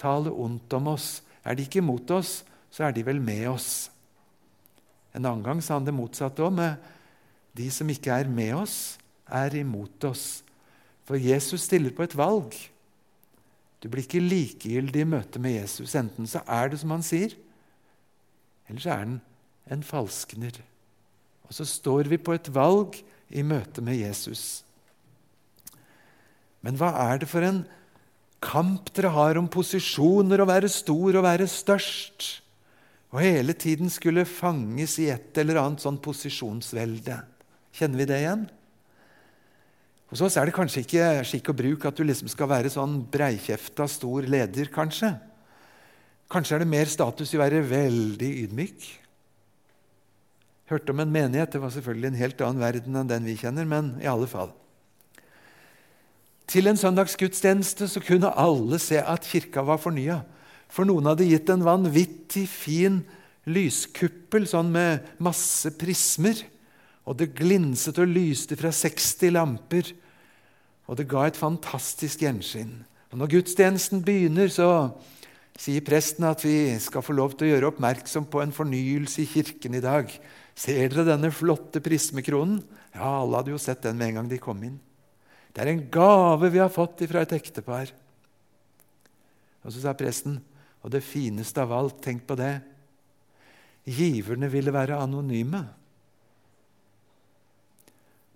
tale 0.00 0.32
ondt 0.32 0.72
om 0.76 0.88
oss. 0.94 1.20
Er 1.44 1.56
de 1.56 1.66
ikke 1.66 1.84
mot 1.84 2.10
oss, 2.16 2.40
så 2.72 2.86
er 2.86 2.96
de 2.96 3.04
vel 3.06 3.20
med 3.22 3.46
oss. 3.50 3.90
En 5.14 5.24
annen 5.26 5.44
gang 5.44 5.60
sa 5.62 5.76
han 5.76 5.86
det 5.86 5.96
motsatte 5.96 6.44
òg. 6.46 6.60
De 7.56 7.66
som 7.74 7.88
ikke 7.90 8.14
er 8.14 8.30
med 8.30 8.54
oss, 8.56 8.96
er 9.26 9.54
imot 9.58 10.04
oss. 10.08 10.42
For 11.06 11.18
Jesus 11.18 11.66
stiller 11.66 11.94
på 11.94 12.04
et 12.06 12.16
valg. 12.16 12.54
Du 13.80 13.88
blir 13.88 14.04
ikke 14.04 14.22
likegyldig 14.22 15.02
i 15.02 15.08
møte 15.08 15.40
med 15.42 15.56
Jesus. 15.56 15.96
Enten 15.98 16.28
så 16.28 16.44
er 16.46 16.70
det 16.70 16.80
som 16.82 16.92
han 16.94 17.04
sier, 17.06 17.34
eller 18.68 18.82
så 18.84 18.92
er 18.92 19.00
han 19.02 19.20
en 19.72 19.82
falskner. 19.86 20.60
Og 21.48 21.56
så 21.56 21.66
står 21.66 22.10
vi 22.12 22.20
på 22.20 22.36
et 22.36 22.50
valg 22.54 23.00
i 23.34 23.42
møte 23.42 23.82
med 23.82 23.98
Jesus. 23.98 24.62
Men 26.62 26.76
hva 26.78 26.92
er 27.08 27.22
det 27.22 27.30
for 27.30 27.42
en 27.42 27.64
kamp 28.40 28.88
dere 28.96 29.12
har 29.14 29.38
om 29.40 29.48
posisjoner, 29.52 30.40
å 30.40 30.48
være 30.48 30.70
stor 30.72 31.18
og 31.20 31.26
være 31.26 31.48
størst? 31.50 32.28
Og 33.10 33.22
hele 33.24 33.54
tiden 33.58 33.90
skulle 33.90 34.28
fanges 34.28 34.96
i 35.02 35.10
et 35.10 35.36
eller 35.42 35.58
annet 35.60 35.82
sånn 35.82 35.98
posisjonsvelde. 36.02 37.18
Kjenner 37.74 38.00
vi 38.00 38.08
det 38.08 38.20
igjen? 38.22 38.46
Hos 40.10 40.22
oss 40.26 40.36
er 40.38 40.48
det 40.48 40.54
kanskje 40.56 40.82
ikke 40.82 41.08
skikk 41.26 41.52
og 41.52 41.58
bruk 41.58 41.84
at 41.86 41.98
du 41.98 42.02
liksom 42.06 42.30
skal 42.30 42.50
være 42.50 42.70
sånn 42.72 42.96
breikjefta, 43.12 43.86
stor 43.90 44.26
leder, 44.26 44.70
kanskje. 44.74 45.12
Kanskje 46.30 46.56
er 46.56 46.64
det 46.64 46.70
mer 46.70 46.90
status 46.90 47.30
i 47.34 47.38
å 47.38 47.42
være 47.42 47.62
veldig 47.66 48.30
ydmyk. 48.46 48.88
Hørte 50.70 50.94
om 50.94 51.02
en 51.02 51.10
menighet. 51.10 51.50
Det 51.50 51.62
var 51.62 51.72
selvfølgelig 51.74 52.10
en 52.12 52.20
helt 52.20 52.42
annen 52.46 52.62
verden 52.62 52.98
enn 53.00 53.10
den 53.10 53.26
vi 53.26 53.38
kjenner, 53.38 53.66
men 53.66 53.96
i 54.02 54.06
alle 54.10 54.30
fall. 54.30 54.52
Til 56.50 56.66
en 56.66 56.78
søndagsgudstjeneste 56.78 57.86
så 57.86 58.02
kunne 58.02 58.32
alle 58.34 58.80
se 58.82 58.98
at 58.98 59.26
kirka 59.26 59.62
var 59.62 59.78
fornya. 59.78 60.24
For 60.70 60.86
noen 60.86 61.06
hadde 61.06 61.28
gitt 61.28 61.50
en 61.52 61.62
vanvittig 61.62 62.48
fin 62.50 63.04
lyskuppel 63.46 64.48
sånn 64.50 64.72
med 64.74 65.06
masse 65.22 65.70
prismer. 65.78 66.42
Og 67.06 67.20
det 67.20 67.32
glinset 67.38 67.98
og 68.02 68.10
lyste 68.10 68.58
fra 68.58 68.72
60 68.74 69.34
lamper. 69.36 69.94
Og 70.90 70.98
det 70.98 71.06
ga 71.10 71.28
et 71.28 71.38
fantastisk 71.38 72.26
gjenskinn. 72.26 72.80
Og 73.10 73.22
Når 73.22 73.32
gudstjenesten 73.36 74.02
begynner, 74.06 74.50
så 74.50 74.90
sier 75.58 75.86
presten 75.86 76.26
at 76.26 76.42
vi 76.42 76.74
skal 76.82 77.06
få 77.06 77.14
lov 77.14 77.34
til 77.36 77.46
å 77.46 77.54
gjøre 77.54 77.70
oppmerksom 77.70 78.26
på 78.30 78.42
en 78.42 78.54
fornyelse 78.54 79.22
i 79.22 79.30
kirken 79.38 79.78
i 79.78 79.86
dag. 79.86 80.10
Ser 80.58 80.90
dere 80.90 81.06
denne 81.12 81.30
flotte 81.34 81.82
prismekronen? 81.82 82.62
Ja, 82.94 83.20
alle 83.22 83.38
hadde 83.38 83.54
jo 83.54 83.62
sett 83.62 83.86
den 83.86 83.98
med 83.98 84.10
en 84.10 84.22
gang 84.22 84.30
de 84.30 84.42
kom 84.42 84.62
inn. 84.66 84.78
Det 85.50 85.64
er 85.64 85.72
en 85.72 85.86
gave 85.90 86.50
vi 86.52 86.60
har 86.62 86.70
fått 86.72 87.02
fra 87.10 87.24
et 87.24 87.34
ektepar. 87.34 87.90
Og 89.64 89.74
så 89.74 89.82
sa 89.82 89.94
presten, 89.98 90.38
og 90.80 90.92
det 90.94 91.02
fineste 91.04 91.62
av 91.62 91.74
alt, 91.76 91.98
tenk 92.04 92.26
på 92.28 92.38
det 92.38 92.54
Giverne 93.90 94.50
ville 94.52 94.72
være 94.72 94.98
anonyme. 95.00 95.62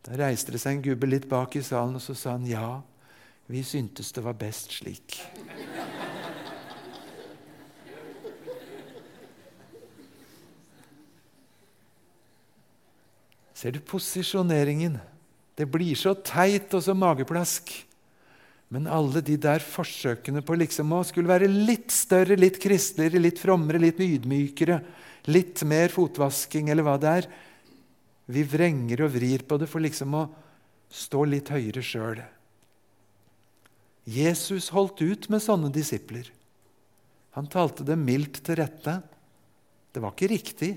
Da 0.05 0.17
reiste 0.19 0.53
det 0.53 0.61
seg 0.61 0.79
en 0.79 0.85
gubbe 0.85 1.09
litt 1.09 1.29
bak 1.31 1.55
i 1.57 1.63
salen, 1.65 1.97
og 1.97 2.03
så 2.03 2.17
sa 2.17 2.35
han 2.35 2.49
ja, 2.49 2.81
vi 3.47 3.61
syntes 3.65 4.13
det 4.17 4.25
var 4.25 4.37
best 4.41 4.73
slik. 4.73 5.21
Ser 13.55 13.77
du 13.77 13.81
posisjoneringen? 13.81 14.99
Det 15.55 15.67
blir 15.71 15.95
så 15.99 16.15
teit 16.19 16.73
og 16.75 16.83
så 16.83 16.95
mageplask 16.99 17.71
Men 18.75 18.89
alle 18.91 19.21
de 19.23 19.37
der 19.39 19.63
forsøkene 19.63 20.43
på 20.43 20.57
liksom 20.59 20.91
å 20.97 21.03
skulle 21.07 21.31
være 21.31 21.47
litt 21.47 21.93
større, 21.95 22.35
litt 22.35 22.57
kristeligere, 22.59 23.23
litt 23.23 23.39
frommere, 23.39 23.79
litt 23.79 24.01
ydmykere, 24.03 24.81
litt 25.31 25.63
mer 25.69 25.93
fotvasking 25.95 26.73
eller 26.73 26.87
hva 26.87 26.97
det 26.99 27.13
er 27.21 27.29
Vi 28.35 28.43
vrenger 28.49 29.05
og 29.05 29.13
vrir 29.15 29.45
på 29.47 29.61
det 29.61 29.69
for 29.71 29.85
liksom 29.85 30.17
å 30.17 30.25
stå 30.95 31.27
litt 31.29 31.53
høyere 31.53 31.83
sjøl. 31.85 32.23
Jesus 34.05 34.71
holdt 34.75 35.01
ut 35.05 35.29
med 35.33 35.43
sånne 35.45 35.71
disipler. 35.73 36.27
Han 37.35 37.49
talte 37.51 37.85
dem 37.87 38.05
mildt 38.05 38.43
til 38.47 38.59
rette. 38.61 38.99
Det 39.93 40.03
var 40.03 40.13
ikke 40.15 40.31
riktig. 40.33 40.73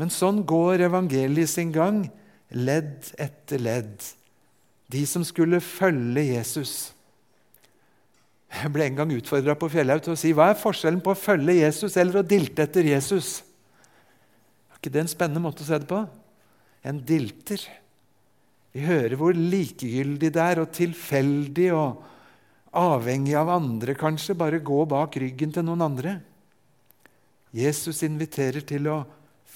Men 0.00 0.12
sånn 0.12 0.42
går 0.48 0.86
evangeliet 0.88 1.50
sin 1.50 1.72
gang, 1.74 2.04
ledd 2.56 3.12
etter 3.20 3.62
ledd 3.62 4.12
de 4.92 5.02
som 5.08 5.24
skulle 5.24 5.60
følge 5.64 6.24
Jesus. 6.34 6.92
Jeg 8.52 8.72
ble 8.74 8.84
en 8.90 8.98
gang 8.98 9.12
utfordra 9.16 9.54
på 9.56 9.70
Fjellhaug 9.72 10.02
til 10.04 10.12
å 10.12 10.20
si 10.20 10.34
hva 10.36 10.50
er 10.52 10.60
forskjellen 10.60 11.00
på 11.04 11.14
å 11.14 11.18
følge 11.18 11.62
Jesus 11.62 11.96
eller 11.96 12.20
å 12.20 12.26
dilte 12.26 12.66
etter 12.66 12.90
Jesus. 12.90 13.38
Er 14.68 14.80
ikke 14.80 14.92
det 14.92 15.06
en 15.06 15.12
spennende 15.14 15.44
måte 15.44 15.64
å 15.64 15.68
se 15.68 15.80
det 15.80 15.88
på? 15.88 16.02
En 16.84 17.00
dilter. 17.08 17.64
Vi 18.72 18.84
hører 18.84 19.16
hvor 19.20 19.36
likegyldig 19.36 20.32
det 20.34 20.42
er, 20.42 20.60
og 20.60 20.72
tilfeldig 20.76 21.70
og 21.76 22.02
avhengig 22.76 23.36
av 23.38 23.52
andre, 23.52 23.96
kanskje. 23.96 24.36
Bare 24.36 24.60
gå 24.64 24.82
bak 24.88 25.16
ryggen 25.20 25.52
til 25.54 25.64
noen 25.64 25.86
andre. 25.88 26.18
Jesus 27.52 28.00
inviterer 28.04 28.64
til 28.68 28.88
å 28.92 29.02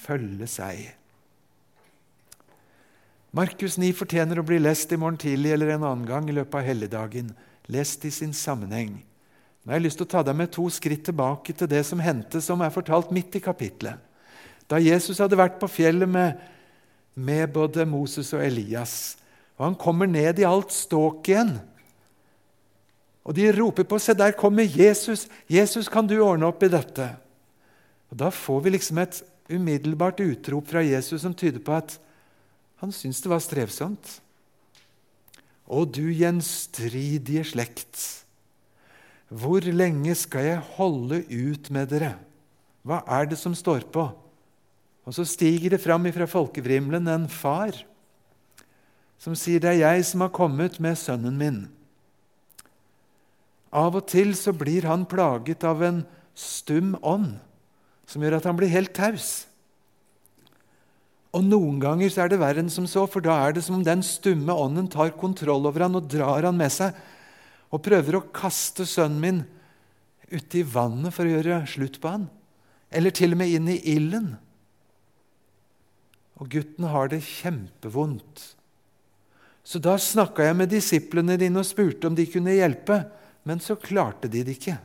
følge 0.05 0.49
seg. 0.49 0.85
Markus 3.35 3.77
9 3.79 3.91
fortjener 3.97 4.39
å 4.39 4.47
bli 4.47 4.59
lest 4.63 4.93
i 4.95 4.99
morgen 5.01 5.19
tidlig 5.21 5.53
eller 5.57 5.75
en 5.75 5.85
annen 5.85 6.07
gang 6.09 6.29
i 6.31 6.35
løpet 6.37 6.61
av 6.61 6.67
helligdagen. 6.67 7.33
Lest 7.73 8.05
i 8.07 8.13
sin 8.15 8.35
sammenheng. 8.37 9.01
Nå 9.67 9.73
har 9.73 9.81
jeg 9.81 9.89
lyst 9.89 9.99
til 9.99 10.07
å 10.07 10.13
ta 10.15 10.23
deg 10.23 10.37
med 10.39 10.53
to 10.55 10.69
skritt 10.71 11.03
tilbake 11.09 11.55
til 11.59 11.67
det 11.71 11.83
som 11.89 11.99
hendte, 11.99 12.39
som 12.41 12.61
er 12.63 12.71
fortalt 12.71 13.11
midt 13.11 13.35
i 13.35 13.43
kapitlet. 13.43 13.99
Da 14.71 14.79
Jesus 14.83 15.19
hadde 15.23 15.39
vært 15.39 15.59
på 15.59 15.69
fjellet 15.71 16.11
med, 16.11 16.39
med 17.15 17.51
både 17.51 17.87
Moses 17.89 18.31
og 18.37 18.45
Elias, 18.47 19.17
og 19.59 19.65
han 19.71 19.79
kommer 19.81 20.07
ned 20.11 20.39
i 20.39 20.47
alt 20.47 20.75
ståket 20.75 21.33
igjen. 21.33 21.53
Og 23.27 23.35
de 23.35 23.51
roper 23.57 23.87
på 23.91 23.99
Se, 23.99 24.15
der 24.15 24.37
kommer 24.39 24.63
Jesus! 24.63 25.27
Jesus, 25.51 25.89
kan 25.91 26.07
du 26.07 26.15
ordne 26.21 26.47
opp 26.47 26.63
i 26.63 26.71
dette? 26.71 27.09
Og 28.13 28.19
Da 28.23 28.31
får 28.31 28.61
vi 28.63 28.77
liksom 28.77 29.01
et 29.03 29.23
umiddelbart 29.51 30.21
utrop 30.23 30.69
fra 30.71 30.83
Jesus 30.87 31.23
som 31.23 31.35
tyder 31.35 31.59
på 31.59 31.75
at 31.75 31.99
han 32.81 32.93
syntes 32.93 33.23
det 33.25 33.33
var 33.33 33.43
strevsomt. 33.43 34.19
Å, 35.67 35.83
du 35.83 36.13
gjenstridige 36.15 37.43
slekt, 37.49 37.99
hvor 39.27 39.65
lenge 39.67 40.15
skal 40.15 40.45
jeg 40.47 40.65
holde 40.77 41.25
ut 41.27 41.71
med 41.75 41.91
dere? 41.91 42.13
Hva 42.87 43.01
er 43.11 43.27
det 43.27 43.39
som 43.41 43.57
står 43.59 43.89
på? 43.91 44.05
Og 45.07 45.15
så 45.15 45.25
stiger 45.27 45.75
det 45.75 45.83
fram 45.83 46.07
fra 46.15 46.29
folkevrimelen 46.31 47.11
en 47.11 47.27
far 47.31 47.75
som 49.19 49.35
sier 49.39 49.63
det 49.63 49.73
er 49.73 49.81
jeg 49.81 50.05
som 50.11 50.23
har 50.23 50.35
kommet 50.35 50.77
med 50.83 50.99
sønnen 51.01 51.39
min. 51.41 51.61
Av 53.75 53.97
og 53.97 54.07
til 54.11 54.35
så 54.39 54.53
blir 54.55 54.87
han 54.89 55.07
plaget 55.09 55.65
av 55.67 55.83
en 55.83 56.03
stum 56.37 56.95
ånd 57.01 57.37
som 58.07 58.23
gjør 58.23 58.39
at 58.39 58.47
han 58.47 58.59
blir 58.59 58.71
helt 58.71 58.95
taus. 58.95 59.47
Og 61.37 61.45
Noen 61.45 61.77
ganger 61.83 62.09
så 62.13 62.25
er 62.25 62.33
det 62.33 62.41
verre 62.41 62.63
enn 62.63 62.73
som 62.73 62.87
så, 62.89 63.05
for 63.11 63.25
da 63.25 63.35
er 63.45 63.57
det 63.57 63.67
som 63.67 63.77
om 63.77 63.85
den 63.85 64.01
stumme 64.07 64.55
ånden 64.57 64.89
tar 64.93 65.13
kontroll 65.21 65.69
over 65.69 65.85
han 65.85 65.99
og 65.99 66.09
drar 66.09 66.49
han 66.49 66.57
med 66.57 66.73
seg 66.73 66.97
og 67.75 67.83
prøver 67.85 68.17
å 68.17 68.27
kaste 68.33 68.87
sønnen 68.89 69.21
min 69.21 69.43
uti 70.33 70.63
vannet 70.65 71.13
for 71.13 71.27
å 71.27 71.35
gjøre 71.35 71.61
slutt 71.69 71.99
på 72.01 72.13
han. 72.15 72.27
Eller 72.89 73.13
til 73.13 73.35
og 73.35 73.41
med 73.43 73.53
inn 73.53 73.69
i 73.69 73.81
ilden. 73.93 74.31
Og 76.41 76.49
gutten 76.53 76.89
har 76.89 77.11
det 77.13 77.21
kjempevondt. 77.27 78.53
Så 79.67 79.83
da 79.83 79.97
snakka 79.99 80.47
jeg 80.47 80.57
med 80.57 80.71
disiplene 80.73 81.37
dine 81.41 81.61
og 81.61 81.69
spurte 81.69 82.09
om 82.09 82.17
de 82.17 82.29
kunne 82.31 82.55
hjelpe, 82.55 83.03
men 83.45 83.61
så 83.61 83.77
klarte 83.77 84.31
de 84.31 84.45
det 84.47 84.57
ikke 84.57 84.79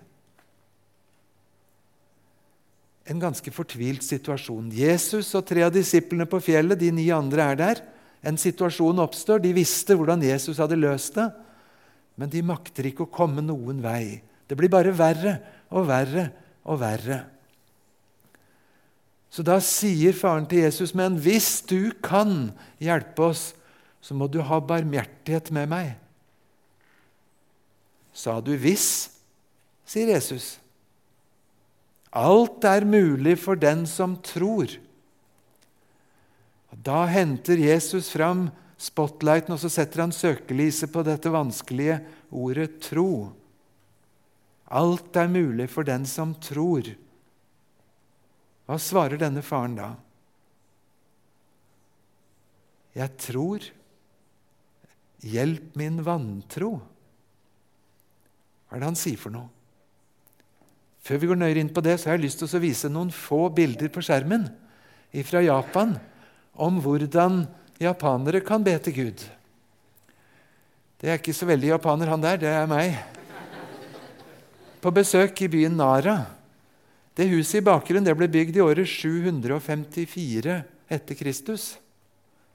en 3.11 3.19
ganske 3.19 3.51
fortvilt 3.53 4.05
situasjon. 4.05 4.71
Jesus 4.71 5.33
og 5.35 5.45
tre 5.47 5.65
av 5.65 5.73
disiplene 5.75 6.27
på 6.29 6.39
fjellet, 6.43 6.79
de 6.79 6.91
ni 6.95 7.09
andre 7.13 7.51
er 7.51 7.59
der. 7.59 7.81
En 8.23 8.37
situasjon 8.39 9.01
oppstår. 9.03 9.41
De 9.43 9.51
visste 9.55 9.97
hvordan 9.97 10.23
Jesus 10.23 10.61
hadde 10.61 10.79
løst 10.79 11.17
det, 11.17 11.27
men 12.19 12.31
de 12.31 12.43
makter 12.45 12.87
ikke 12.87 13.07
å 13.07 13.11
komme 13.11 13.43
noen 13.43 13.81
vei. 13.83 14.21
Det 14.47 14.57
blir 14.59 14.71
bare 14.71 14.93
verre 14.95 15.37
og 15.71 15.87
verre 15.89 16.27
og 16.67 16.79
verre. 16.81 17.21
Så 19.31 19.43
da 19.47 19.57
sier 19.63 20.15
faren 20.15 20.47
til 20.49 20.65
Jesus, 20.65 20.91
men 20.95 21.15
hvis 21.23 21.61
du 21.63 21.93
kan 22.03 22.51
hjelpe 22.83 23.31
oss, 23.31 23.51
så 24.03 24.15
må 24.17 24.27
du 24.27 24.41
ha 24.43 24.59
barmhjertighet 24.59 25.53
med 25.55 25.69
meg. 25.71 25.93
Sa 28.11 28.41
du 28.41 28.57
'hvis', 28.57 29.09
sier 29.85 30.07
Jesus. 30.07 30.60
Alt 32.11 32.65
er 32.67 32.83
mulig 32.83 33.37
for 33.39 33.55
den 33.55 33.85
som 33.87 34.17
tror. 34.19 34.71
Da 36.71 37.05
henter 37.07 37.59
Jesus 37.59 38.09
fram 38.11 38.49
spotlighten 38.81 39.55
og 39.55 39.61
så 39.61 39.69
setter 39.71 40.03
han 40.03 40.15
søkelyset 40.15 40.91
på 40.91 41.03
dette 41.07 41.31
vanskelige 41.31 42.01
ordet 42.31 42.81
'tro'. 42.81 43.31
Alt 44.71 45.15
er 45.15 45.27
mulig 45.27 45.69
for 45.69 45.83
den 45.83 46.05
som 46.05 46.33
tror. 46.35 46.87
Hva 48.65 48.77
svarer 48.79 49.19
denne 49.19 49.43
faren 49.43 49.75
da? 49.75 49.89
Jeg 52.95 53.17
tror. 53.19 53.67
Hjelp 55.21 55.75
min 55.75 55.99
vantro. 56.03 56.71
Hva 58.67 58.77
er 58.77 58.79
det 58.79 58.89
han 58.89 58.99
sier 58.99 59.19
for 59.19 59.35
noe? 59.35 59.60
Før 61.01 61.17
vi 61.21 61.29
går 61.31 61.39
nøyere 61.41 61.63
inn 61.63 61.73
på 61.73 61.81
det, 61.83 61.97
så 61.97 62.09
har 62.09 62.19
jeg 62.19 62.27
lyst 62.27 62.41
til 62.41 62.49
å 62.49 62.61
vise 62.61 62.89
noen 62.91 63.09
få 63.13 63.47
bilder 63.53 63.89
på 63.93 64.03
skjermen 64.05 64.45
fra 65.27 65.41
Japan 65.43 65.95
om 66.53 66.77
hvordan 66.83 67.43
japanere 67.81 68.43
kan 68.45 68.63
be 68.63 68.75
til 68.85 68.95
Gud. 68.95 69.23
Det 71.01 71.09
er 71.09 71.17
ikke 71.17 71.33
så 71.33 71.47
veldig 71.49 71.73
japaner, 71.73 72.11
han 72.13 72.21
der. 72.21 72.37
Det 72.37 72.51
er 72.53 72.69
meg. 72.69 72.93
På 74.81 74.93
besøk 74.93 75.41
i 75.41 75.49
byen 75.49 75.73
Nara. 75.77 76.19
Det 77.17 77.25
huset 77.31 77.59
i 77.59 77.65
bakgrunnen 77.65 78.05
det 78.05 78.13
ble 78.17 78.29
bygd 78.31 78.59
i 78.59 78.63
året 78.63 78.87
754 78.87 80.59
etter 80.93 81.17
Kristus. 81.17 81.73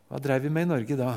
Hva 0.06 0.22
drev 0.22 0.46
vi 0.46 0.52
med 0.54 0.68
i 0.68 0.70
Norge 0.70 0.98
da? 0.98 1.16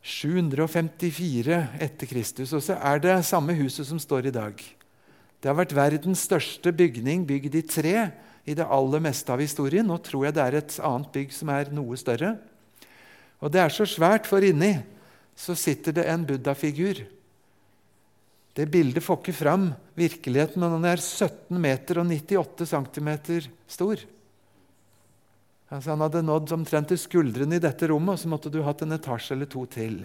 754 0.00 1.56
etter 1.80 2.08
Kristus. 2.08 2.54
Og 2.56 2.64
så 2.64 2.76
er 2.76 3.02
det 3.02 3.16
samme 3.28 3.54
huset 3.58 3.88
som 3.88 4.00
står 4.00 4.30
i 4.30 4.34
dag. 4.34 4.60
Det 5.40 5.48
har 5.48 5.56
vært 5.56 5.76
verdens 5.76 6.24
største 6.28 6.72
bygning 6.76 7.24
bygd 7.28 7.56
i 7.56 7.64
tre 7.64 7.96
i 8.48 8.56
det 8.56 8.66
aller 8.66 9.02
meste 9.04 9.32
av 9.32 9.40
historien. 9.40 9.86
Nå 9.88 10.00
tror 10.04 10.26
jeg 10.26 10.36
det 10.36 10.44
er 10.44 10.58
et 10.58 10.78
annet 10.84 11.12
bygg 11.14 11.32
som 11.36 11.52
er 11.52 11.72
noe 11.74 11.96
større. 12.00 12.34
Og 13.40 13.52
det 13.52 13.62
er 13.62 13.72
så 13.72 13.86
svært, 13.88 14.28
for 14.28 14.44
inni 14.44 14.74
så 15.36 15.56
sitter 15.56 15.96
det 15.96 16.04
en 16.12 16.26
buddha-figur. 16.28 17.00
Det 18.56 18.66
bildet 18.68 19.04
får 19.04 19.20
ikke 19.22 19.36
fram 19.36 19.70
virkeligheten, 19.96 20.60
men 20.60 20.74
han 20.76 20.88
er 20.90 21.00
17 21.00 21.56
meter 21.60 22.02
og 22.02 22.10
98 22.10 22.68
cm 22.68 23.10
stor. 23.70 24.02
Altså 25.70 25.92
Han 25.94 26.02
hadde 26.02 26.24
nådd 26.26 26.52
omtrent 26.56 26.90
til 26.90 26.98
skuldrene 26.98 27.56
i 27.56 27.62
dette 27.62 27.88
rommet, 27.90 28.16
og 28.16 28.22
så 28.22 28.30
måtte 28.30 28.50
du 28.50 28.60
hatt 28.66 28.82
en 28.82 28.96
etasje 28.96 29.36
eller 29.36 29.48
to 29.50 29.64
til. 29.70 30.02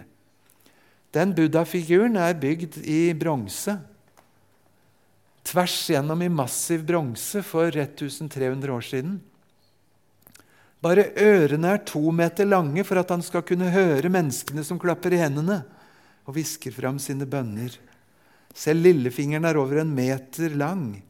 Den 1.15 1.33
buddha-figuren 1.33 2.17
er 2.21 2.37
bygd 2.37 2.81
i 2.85 3.13
bronse 3.17 3.79
tvers 5.45 5.77
gjennom 5.89 6.23
i 6.25 6.31
massiv 6.31 6.83
bronse 6.87 7.43
for 7.45 7.69
1300 7.69 8.73
år 8.73 8.85
siden. 8.85 9.15
Bare 10.83 11.07
ørene 11.21 11.75
er 11.75 11.85
to 11.87 12.11
meter 12.13 12.47
lange 12.49 12.83
for 12.85 12.99
at 13.01 13.13
han 13.13 13.23
skal 13.25 13.45
kunne 13.45 13.71
høre 13.73 14.11
menneskene 14.11 14.65
som 14.65 14.81
klapper 14.81 15.15
i 15.15 15.21
hendene 15.21 15.61
og 16.25 16.35
hvisker 16.35 16.73
fram 16.73 16.99
sine 17.01 17.27
bønner. 17.29 17.73
Selv 18.55 18.85
lillefingeren 18.85 19.45
er 19.45 19.59
over 19.59 19.81
en 19.81 19.93
meter 19.95 20.53
lang. 20.57 21.01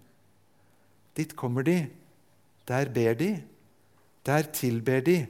Dit 1.15 1.35
kommer 1.37 1.63
de. 1.63 1.85
Der 2.67 2.89
ber 2.91 3.15
de. 3.19 3.31
Der 4.25 4.47
tilber 4.55 5.03
de. 5.05 5.25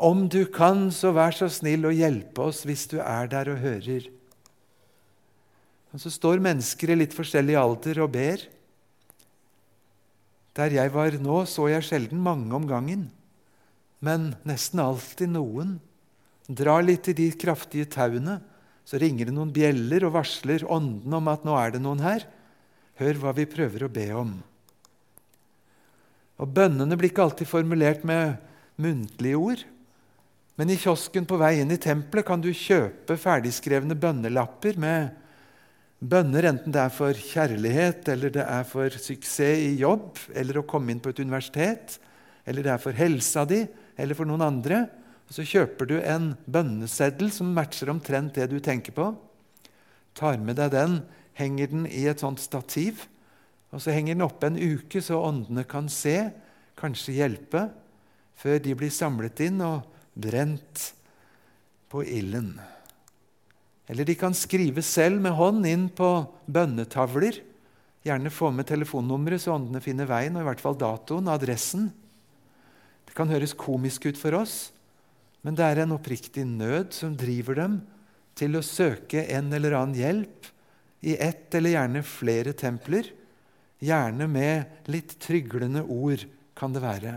Om 0.00 0.28
du 0.32 0.44
kan, 0.48 0.88
så 0.94 1.12
vær 1.12 1.34
så 1.36 1.50
snill 1.52 1.84
å 1.84 1.92
hjelpe 1.92 2.46
oss 2.48 2.62
hvis 2.64 2.86
du 2.88 2.96
er 3.02 3.28
der 3.28 3.50
og 3.52 3.60
hører. 3.60 4.06
Og 5.90 6.00
så 6.00 6.12
står 6.14 6.42
mennesker 6.42 6.92
i 6.92 7.00
litt 7.02 7.16
forskjellig 7.16 7.58
alder 7.58 8.00
og 8.04 8.12
ber. 8.14 8.46
Der 10.56 10.74
jeg 10.74 10.92
var 10.94 11.16
nå, 11.22 11.42
så 11.46 11.68
jeg 11.70 11.86
sjelden 11.86 12.22
mange 12.22 12.54
om 12.56 12.66
gangen, 12.70 13.08
men 14.00 14.32
nesten 14.48 14.82
alltid 14.82 15.34
noen. 15.34 15.78
Drar 16.50 16.82
litt 16.82 17.06
i 17.10 17.14
de 17.14 17.28
kraftige 17.38 17.86
tauene 17.86 18.40
Så 18.82 18.98
ringer 18.98 19.28
det 19.28 19.34
noen 19.36 19.52
bjeller 19.54 20.02
og 20.08 20.16
varsler 20.16 20.64
ånden 20.66 21.12
om 21.14 21.28
at 21.30 21.44
nå 21.46 21.52
er 21.54 21.76
det 21.76 21.82
noen 21.84 22.00
her. 22.02 22.24
Hør 22.98 23.20
hva 23.22 23.34
vi 23.36 23.44
prøver 23.46 23.84
å 23.86 23.90
be 23.92 24.06
om. 24.18 24.32
Og 26.40 26.48
Bønnene 26.56 26.96
blir 26.96 27.12
ikke 27.12 27.26
alltid 27.26 27.48
formulert 27.48 28.04
med 28.08 28.38
muntlige 28.80 29.36
ord. 29.36 29.64
Men 30.56 30.72
i 30.72 30.78
kiosken 30.80 31.26
på 31.28 31.38
vei 31.40 31.58
inn 31.60 31.72
i 31.72 31.80
tempelet 31.80 32.26
kan 32.28 32.40
du 32.40 32.50
kjøpe 32.52 33.16
ferdigskrevne 33.20 33.96
bønnelapper 33.96 34.76
med 34.80 35.14
bønner, 36.00 36.48
enten 36.48 36.72
det 36.72 36.80
er 36.82 36.92
for 36.92 37.16
kjærlighet, 37.16 38.08
eller 38.12 38.32
det 38.32 38.44
er 38.44 38.64
for 38.68 38.92
suksess 38.92 39.60
i 39.60 39.74
jobb, 39.80 40.16
eller 40.36 40.60
å 40.60 40.66
komme 40.68 40.92
inn 40.92 41.00
på 41.00 41.12
et 41.12 41.20
universitet, 41.20 41.98
eller 42.48 42.64
det 42.64 42.72
er 42.72 42.82
for 42.82 42.96
helsa 42.96 43.44
di, 43.48 43.62
eller 44.00 44.16
for 44.16 44.28
noen 44.28 44.44
andre. 44.44 44.82
Og 45.28 45.36
Så 45.36 45.44
kjøper 45.48 45.88
du 45.88 45.96
en 46.00 46.32
bønneseddel 46.44 47.30
som 47.32 47.52
matcher 47.56 47.92
omtrent 47.92 48.36
det 48.36 48.48
du 48.50 48.58
tenker 48.64 48.96
på. 48.96 49.12
Tar 50.16 50.40
med 50.40 50.56
deg 50.60 50.72
den, 50.72 51.00
henger 51.36 51.72
den 51.72 51.84
i 51.86 52.06
et 52.10 52.20
sånt 52.24 52.40
stativ, 52.42 53.06
og 53.70 53.82
så 53.82 53.94
henger 53.94 54.16
den 54.16 54.26
oppe 54.26 54.48
en 54.50 54.58
uke, 54.58 55.02
så 55.02 55.20
åndene 55.22 55.64
kan 55.68 55.88
se, 55.92 56.16
kanskje 56.80 57.18
hjelpe, 57.20 57.68
før 58.40 58.58
de 58.62 58.74
blir 58.78 58.92
samlet 58.92 59.42
inn 59.46 59.60
og 59.62 59.84
brent 60.18 60.90
på 61.90 62.02
ilden. 62.06 62.54
Eller 63.90 64.06
de 64.06 64.14
kan 64.18 64.34
skrive 64.36 64.82
selv 64.86 65.20
med 65.22 65.34
hånd 65.34 65.66
inn 65.66 65.88
på 65.90 66.08
bønnetavler. 66.50 67.40
Gjerne 68.06 68.32
få 68.32 68.52
med 68.54 68.68
telefonnummeret, 68.70 69.42
så 69.42 69.56
åndene 69.56 69.82
finner 69.84 70.08
veien, 70.08 70.38
og 70.38 70.44
i 70.44 70.48
hvert 70.48 70.62
fall 70.62 70.78
datoen, 70.78 71.26
og 71.28 71.36
adressen. 71.36 71.90
Det 73.06 73.16
kan 73.18 73.30
høres 73.30 73.56
komisk 73.58 74.06
ut 74.06 74.18
for 74.18 74.38
oss, 74.38 74.70
men 75.42 75.56
det 75.58 75.66
er 75.66 75.82
en 75.82 75.96
oppriktig 75.96 76.44
nød 76.46 76.94
som 76.94 77.16
driver 77.18 77.58
dem 77.58 77.80
til 78.38 78.54
å 78.56 78.64
søke 78.64 79.24
en 79.34 79.50
eller 79.56 79.74
annen 79.76 79.98
hjelp 79.98 80.48
i 81.02 81.16
ett 81.18 81.52
eller 81.56 81.74
gjerne 81.74 82.04
flere 82.06 82.54
templer. 82.56 83.08
Gjerne 83.80 84.26
med 84.28 84.90
litt 84.92 85.16
tryglende 85.22 85.82
ord, 85.88 86.26
kan 86.56 86.74
det 86.74 86.82
være. 86.84 87.14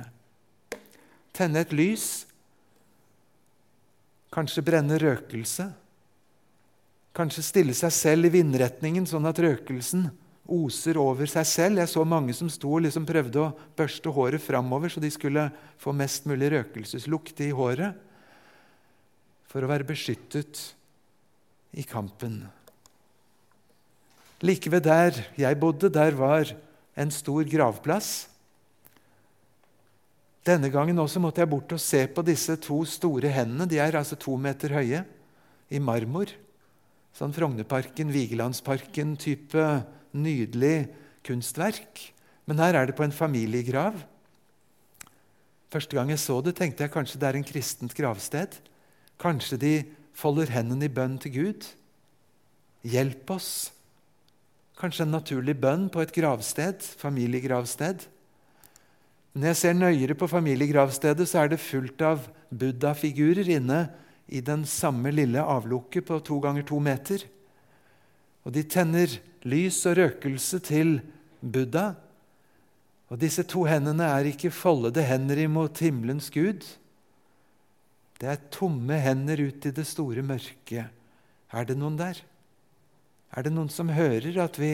Tenne 1.35 1.63
et 1.65 1.73
lys. 1.75 2.25
Kanskje 4.33 4.63
brenne 4.65 4.97
røkelse. 5.01 5.67
Kanskje 7.13 7.43
stille 7.45 7.75
seg 7.77 7.91
selv 7.93 8.29
i 8.29 8.33
vindretningen, 8.39 9.05
sånn 9.05 9.27
at 9.29 9.41
røkelsen 9.43 10.07
oser 10.49 10.97
over 10.99 11.29
seg 11.29 11.45
selv. 11.47 11.81
Jeg 11.83 11.91
så 11.91 12.05
mange 12.07 12.33
som 12.35 12.49
sto 12.51 12.71
og 12.77 12.85
liksom 12.85 13.05
prøvde 13.07 13.43
å 13.43 13.51
børste 13.77 14.13
håret 14.15 14.43
framover, 14.43 14.89
så 14.89 15.03
de 15.03 15.11
skulle 15.13 15.49
få 15.81 15.93
mest 15.95 16.25
mulig 16.29 16.51
røkelseslukt 16.55 17.43
i 17.45 17.51
håret 17.53 17.99
for 19.51 19.61
å 19.61 19.69
være 19.69 19.85
beskyttet 19.85 20.63
i 21.77 21.85
kampen. 21.85 22.41
Like 24.43 24.71
ved 24.71 24.83
der 24.83 25.17
jeg 25.39 25.59
bodde, 25.59 25.89
der 25.89 26.15
var 26.19 26.51
en 26.99 27.11
stor 27.11 27.47
gravplass. 27.47 28.27
Denne 30.43 30.67
gangen 30.67 30.99
også 30.99 31.21
måtte 31.23 31.39
jeg 31.39 31.49
bort 31.49 31.71
og 31.71 31.79
se 31.79 32.03
på 32.11 32.21
disse 32.27 32.57
to 32.59 32.81
store 32.83 33.31
hendene. 33.31 33.67
De 33.69 33.79
er 33.79 33.95
altså 33.95 34.17
to 34.19 34.35
meter 34.35 34.75
høye, 34.75 35.05
i 35.71 35.79
marmor. 35.79 36.27
Sånn 37.15 37.33
Frognerparken, 37.33 38.11
Vigelandsparken-type 38.11 39.67
nydelig 40.11 40.89
kunstverk. 41.25 42.09
Men 42.49 42.59
her 42.59 42.75
er 42.75 42.89
det 42.89 42.97
på 42.97 43.05
en 43.05 43.15
familiegrav. 43.15 43.95
Første 45.73 45.95
gang 45.97 46.11
jeg 46.11 46.21
så 46.21 46.41
det, 46.45 46.57
tenkte 46.57 46.83
jeg 46.83 46.93
kanskje 46.93 47.21
det 47.21 47.29
er 47.29 47.39
en 47.39 47.47
kristent 47.47 47.95
gravsted. 47.97 48.59
Kanskje 49.21 49.57
de 49.61 49.73
folder 50.17 50.51
hendene 50.53 50.89
i 50.89 50.91
bønn 50.91 51.15
til 51.21 51.33
Gud. 51.37 51.69
Hjelp 52.83 53.31
oss. 53.33 53.71
Kanskje 54.79 55.05
en 55.05 55.13
naturlig 55.13 55.55
bønn 55.61 55.85
på 55.93 56.01
et 56.01 56.13
gravsted, 56.15 56.81
familiegravsted. 56.99 58.07
Når 59.33 59.49
jeg 59.49 59.59
ser 59.59 59.77
nøyere 59.77 60.15
på 60.17 60.29
familiegravstedet, 60.29 61.27
så 61.29 61.43
er 61.43 61.53
det 61.53 61.61
fullt 61.61 62.01
av 62.05 62.27
buddha-figurer 62.53 63.49
inne 63.55 63.85
i 64.29 64.41
den 64.45 64.65
samme 64.69 65.11
lille 65.13 65.41
avlukket 65.41 66.05
på 66.09 66.19
to 66.25 66.39
ganger 66.41 66.65
to 66.69 66.79
meter. 66.81 67.25
Og 68.45 68.53
de 68.53 68.63
tenner 68.67 69.17
lys 69.47 69.79
og 69.89 69.97
røkelse 69.99 70.59
til 70.63 70.97
Buddha. 71.41 71.93
Og 73.11 73.19
disse 73.21 73.43
to 73.47 73.65
hendene 73.67 74.07
er 74.09 74.29
ikke 74.29 74.53
foldede 74.53 75.03
hender 75.05 75.43
imot 75.43 75.81
himmelens 75.83 76.29
Gud. 76.33 76.65
Det 78.19 78.29
er 78.29 78.45
tomme 78.53 78.97
hender 79.01 79.41
ut 79.49 79.65
i 79.67 79.73
det 79.75 79.85
store 79.87 80.23
mørket. 80.25 80.89
Er 81.53 81.67
det 81.67 81.77
noen 81.77 81.97
der? 81.99 82.21
Er 83.33 83.45
det 83.45 83.53
noen 83.53 83.71
som 83.73 83.89
hører 83.89 84.37
at 84.43 84.59
vi 84.61 84.73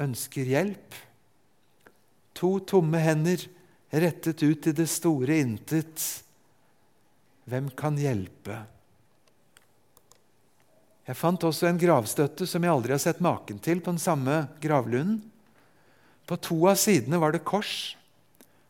ønsker 0.00 0.48
hjelp? 0.48 0.96
To 2.40 2.56
tomme 2.64 3.00
hender 3.02 3.44
rettet 3.92 4.40
ut 4.42 4.68
i 4.70 4.72
det 4.76 4.88
store 4.88 5.42
intet. 5.44 6.00
Hvem 7.44 7.68
kan 7.76 7.98
hjelpe? 8.00 8.62
Jeg 11.02 11.18
fant 11.18 11.44
også 11.44 11.66
en 11.68 11.80
gravstøtte 11.80 12.46
som 12.48 12.64
jeg 12.64 12.72
aldri 12.72 12.94
har 12.94 13.02
sett 13.02 13.20
maken 13.24 13.58
til, 13.60 13.82
på 13.82 13.92
den 13.92 14.00
samme 14.00 14.46
gravlunden. 14.62 15.18
På 16.24 16.38
to 16.40 16.60
av 16.70 16.78
sidene 16.80 17.18
var 17.20 17.34
det 17.34 17.42
kors, 17.44 17.96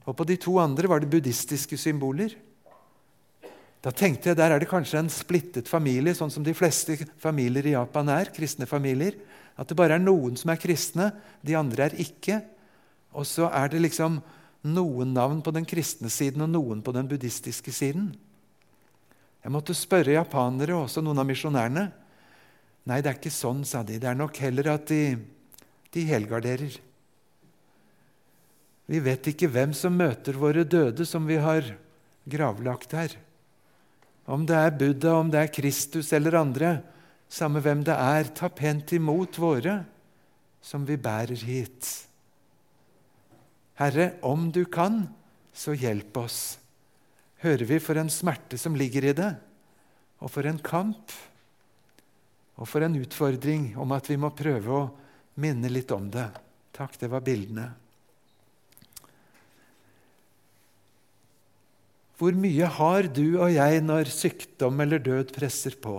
og 0.09 0.17
på 0.19 0.27
de 0.27 0.39
to 0.41 0.57
andre 0.59 0.89
var 0.91 1.03
det 1.03 1.11
buddhistiske 1.13 1.77
symboler. 1.79 2.33
Da 3.83 3.90
tenkte 3.90 4.31
jeg 4.31 4.38
der 4.38 4.55
er 4.55 4.62
det 4.62 4.71
kanskje 4.71 5.01
en 5.01 5.11
splittet 5.11 5.66
familie, 5.71 6.14
sånn 6.14 6.31
som 6.31 6.45
de 6.47 6.55
fleste 6.55 6.95
familier 7.18 7.66
i 7.66 7.75
Japan 7.75 8.12
er. 8.14 8.31
kristne 8.35 8.68
familier. 8.71 9.16
At 9.59 9.68
det 9.68 9.77
bare 9.77 9.99
er 9.99 10.03
noen 10.03 10.37
som 10.38 10.53
er 10.53 10.61
kristne, 10.62 11.11
de 11.42 11.57
andre 11.59 11.88
er 11.88 11.97
ikke. 12.01 12.38
Og 13.12 13.27
så 13.29 13.51
er 13.51 13.73
det 13.73 13.83
liksom 13.83 14.21
noen 14.62 15.11
navn 15.12 15.42
på 15.42 15.51
den 15.51 15.66
kristne 15.66 16.09
siden 16.11 16.45
og 16.47 16.53
noen 16.53 16.83
på 16.83 16.95
den 16.95 17.09
buddhistiske 17.11 17.75
siden. 17.75 18.12
Jeg 19.42 19.51
måtte 19.51 19.75
spørre 19.75 20.14
japanere 20.14 20.77
og 20.77 20.87
også 20.87 21.03
noen 21.03 21.18
av 21.18 21.27
misjonærene. 21.27 21.88
Nei, 22.87 23.01
det 23.03 23.11
er 23.11 23.18
ikke 23.18 23.35
sånn, 23.35 23.64
sa 23.66 23.83
de. 23.87 23.99
Det 23.99 24.09
er 24.09 24.18
nok 24.18 24.38
heller 24.42 24.71
at 24.77 24.87
de, 24.90 25.18
de 25.90 26.07
helgarderer. 26.07 26.79
Vi 28.87 29.03
vet 29.03 29.27
ikke 29.31 29.51
hvem 29.51 29.75
som 29.75 29.99
møter 29.99 30.38
våre 30.38 30.62
døde 30.62 31.07
som 31.07 31.27
vi 31.27 31.38
har 31.42 31.66
gravlagt 32.31 32.95
her. 32.95 33.18
Om 34.33 34.47
det 34.49 34.57
er 34.57 34.77
Buddha, 34.79 35.16
om 35.21 35.31
det 35.33 35.42
er 35.42 35.53
Kristus 35.53 36.12
eller 36.16 36.38
andre, 36.40 36.79
samme 37.29 37.61
hvem 37.64 37.83
det 37.85 37.97
er, 37.97 38.31
ta 38.33 38.49
pent 38.49 38.95
imot 38.97 39.37
våre 39.40 39.83
som 40.64 40.87
vi 40.88 40.97
bærer 40.97 41.42
hit. 41.45 41.88
Herre, 43.81 44.12
om 44.25 44.49
du 44.55 44.64
kan, 44.71 45.03
så 45.53 45.75
hjelp 45.77 46.16
oss. 46.23 46.38
Hører 47.42 47.66
vi 47.68 47.81
for 47.83 47.99
en 47.99 48.12
smerte 48.12 48.57
som 48.61 48.77
ligger 48.79 49.11
i 49.11 49.14
det, 49.18 49.33
og 50.23 50.31
for 50.31 50.47
en 50.49 50.61
kamp, 50.62 51.12
og 52.57 52.68
for 52.68 52.85
en 52.87 52.97
utfordring 53.01 53.73
om 53.81 53.92
at 53.97 54.09
vi 54.09 54.16
må 54.21 54.31
prøve 54.37 54.77
å 54.77 54.90
minne 55.42 55.73
litt 55.73 55.90
om 55.92 56.07
det. 56.12 56.29
Takk, 56.73 56.95
det 57.01 57.11
var 57.12 57.25
bildene. 57.27 57.66
Hvor 62.23 62.37
mye 62.39 62.69
har 62.71 63.09
du 63.11 63.41
og 63.43 63.49
jeg 63.51 63.81
når 63.83 64.07
sykdom 64.15 64.77
eller 64.85 65.03
død 65.03 65.33
presser 65.35 65.75
på? 65.75 65.97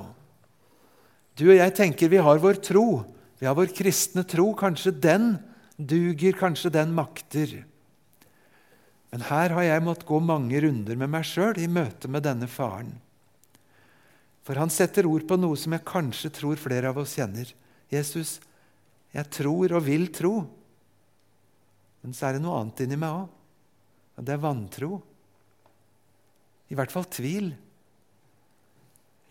Du 1.35 1.49
og 1.49 1.57
jeg 1.57 1.73
tenker 1.75 2.07
vi 2.13 2.21
har 2.23 2.39
vår 2.39 2.61
tro, 2.63 3.03
vi 3.41 3.49
har 3.49 3.57
vår 3.57 3.73
kristne 3.75 4.23
tro. 4.23 4.45
Kanskje 4.55 4.93
den 5.03 5.33
duger, 5.75 6.31
kanskje 6.39 6.71
den 6.71 6.95
makter. 6.95 7.57
Men 9.11 9.27
her 9.27 9.57
har 9.57 9.67
jeg 9.67 9.83
måttet 9.83 10.07
gå 10.07 10.23
mange 10.23 10.63
runder 10.63 11.03
med 11.03 11.11
meg 11.11 11.27
sjøl 11.27 11.59
i 11.59 11.67
møte 11.67 12.07
med 12.07 12.23
denne 12.23 12.47
faren. 12.47 12.95
For 14.47 14.55
han 14.55 14.71
setter 14.71 15.09
ord 15.11 15.27
på 15.27 15.35
noe 15.35 15.59
som 15.59 15.75
jeg 15.75 15.83
kanskje 15.91 16.31
tror 16.39 16.55
flere 16.55 16.95
av 16.95 17.03
oss 17.03 17.19
kjenner. 17.19 17.51
Jesus, 17.91 18.37
jeg 19.11 19.27
tror 19.27 19.75
og 19.75 19.89
vil 19.91 20.07
tro. 20.15 20.37
Men 21.99 22.15
så 22.15 22.29
er 22.29 22.37
det 22.37 22.47
noe 22.47 22.61
annet 22.63 22.87
inni 22.87 23.03
meg 23.03 23.25
òg. 23.25 23.41
Og 24.15 24.23
det 24.23 24.37
er 24.37 24.47
vantro. 24.47 25.03
I 26.73 26.77
hvert 26.77 26.93
fall 26.93 27.05
tvil. 27.13 27.51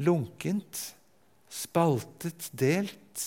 Lunkent, 0.06 0.82
spaltet, 1.50 2.46
delt. 2.54 3.24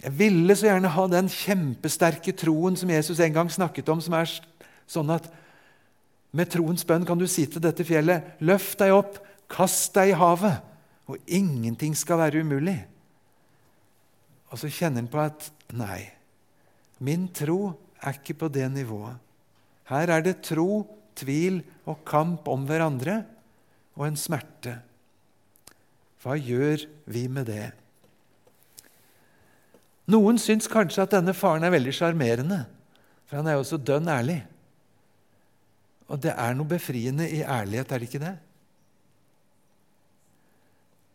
Jeg 0.00 0.14
ville 0.16 0.54
så 0.56 0.70
gjerne 0.70 0.92
ha 0.94 1.06
den 1.10 1.28
kjempesterke 1.28 2.32
troen 2.38 2.78
som 2.78 2.92
Jesus 2.94 3.20
en 3.20 3.34
gang 3.34 3.50
snakket 3.52 3.90
om, 3.92 4.00
som 4.00 4.14
er 4.16 4.30
sånn 4.88 5.10
at 5.12 5.26
med 6.30 6.48
troens 6.52 6.86
bønn 6.86 7.04
kan 7.06 7.18
du 7.18 7.26
si 7.28 7.44
til 7.50 7.62
dette 7.62 7.84
fjellet, 7.84 8.38
løft 8.46 8.78
deg 8.80 8.94
opp, 8.94 9.18
kast 9.50 9.92
deg 9.98 10.12
i 10.12 10.16
havet, 10.16 10.62
og 11.10 11.18
ingenting 11.26 11.96
skal 11.98 12.22
være 12.22 12.44
umulig. 12.46 12.78
Og 14.54 14.62
så 14.62 14.70
kjenner 14.70 15.02
han 15.02 15.10
på 15.10 15.20
at 15.24 15.50
nei, 15.74 16.06
min 17.02 17.26
tro 17.34 17.74
er 18.00 18.16
ikke 18.16 18.38
på 18.44 18.50
det 18.54 18.70
nivået. 18.72 19.18
Her 19.90 20.14
er 20.14 20.22
det 20.22 20.38
tro 20.46 20.84
tvil 21.18 21.60
og 21.88 22.02
kamp 22.08 22.48
om 22.50 22.66
hverandre 22.68 23.22
og 23.98 24.06
en 24.06 24.18
smerte. 24.18 24.78
Hva 26.20 26.36
gjør 26.36 26.84
vi 27.08 27.24
med 27.32 27.48
det? 27.48 27.70
Noen 30.10 30.40
syns 30.42 30.68
kanskje 30.70 31.04
at 31.04 31.14
denne 31.14 31.34
faren 31.36 31.64
er 31.64 31.72
veldig 31.72 31.94
sjarmerende, 31.94 32.64
for 33.28 33.40
han 33.40 33.48
er 33.48 33.58
jo 33.58 33.66
så 33.68 33.78
dønn 33.78 34.10
ærlig. 34.10 34.40
Og 36.10 36.18
det 36.22 36.34
er 36.34 36.56
noe 36.58 36.68
befriende 36.68 37.28
i 37.30 37.44
ærlighet, 37.44 37.92
er 37.92 38.02
det 38.02 38.08
ikke 38.10 38.22
det? 38.24 38.34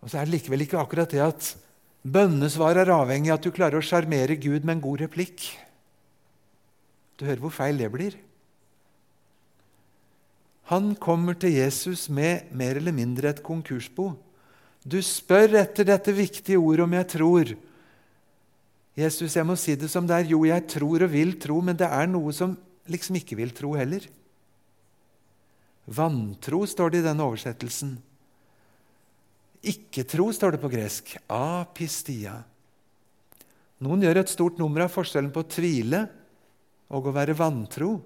Og 0.06 0.12
så 0.12 0.22
er 0.22 0.28
det 0.28 0.38
likevel 0.38 0.64
ikke 0.64 0.80
akkurat 0.80 1.12
det 1.12 1.22
at 1.26 1.52
bønnesvar 2.06 2.78
er 2.78 2.94
avhengig 2.94 3.34
av 3.34 3.40
at 3.40 3.48
du 3.48 3.54
klarer 3.54 3.82
å 3.82 3.86
sjarmere 3.86 4.38
Gud 4.38 4.64
med 4.64 4.78
en 4.78 4.84
god 4.86 5.02
replikk. 5.02 5.48
Du 7.18 7.26
hører 7.26 7.42
hvor 7.42 7.54
feil 7.56 7.80
det 7.82 7.90
blir. 7.92 8.16
Han 10.72 10.96
kommer 10.98 11.38
til 11.38 11.54
Jesus 11.54 12.08
med 12.10 12.50
mer 12.56 12.80
eller 12.80 12.96
mindre 12.96 13.30
et 13.30 13.44
konkursbo. 13.46 14.16
Du 14.86 14.98
spør 15.02 15.60
etter 15.62 15.86
dette 15.86 16.14
viktige 16.14 16.62
ordet 16.62 16.86
om 16.86 16.96
jeg 16.98 17.10
tror. 17.14 17.54
Jesus, 18.98 19.36
jeg 19.36 19.46
må 19.46 19.58
si 19.60 19.76
det 19.78 19.90
som 19.92 20.08
det 20.08 20.18
er. 20.18 20.32
Jo, 20.32 20.42
jeg 20.48 20.66
tror 20.72 21.06
og 21.06 21.12
vil 21.12 21.36
tro, 21.42 21.60
men 21.62 21.78
det 21.78 21.90
er 21.90 22.10
noe 22.10 22.34
som 22.34 22.56
liksom 22.90 23.18
ikke 23.20 23.38
vil 23.38 23.54
tro 23.54 23.74
heller. 23.78 24.06
Vantro 25.86 26.64
står 26.66 26.94
det 26.94 27.04
i 27.04 27.06
denne 27.06 27.26
oversettelsen. 27.26 27.94
Ikke-tro 29.66 30.30
står 30.34 30.56
det 30.56 30.62
på 30.62 30.72
gresk. 30.74 31.16
Apistia. 31.30 32.40
Noen 33.86 34.06
gjør 34.06 34.22
et 34.22 34.32
stort 34.32 34.58
nummer 34.62 34.86
av 34.86 34.94
forskjellen 34.94 35.34
på 35.34 35.44
å 35.44 35.50
tvile 35.50 36.06
og 36.94 37.10
å 37.10 37.14
være 37.14 37.36
vantro. 37.38 37.98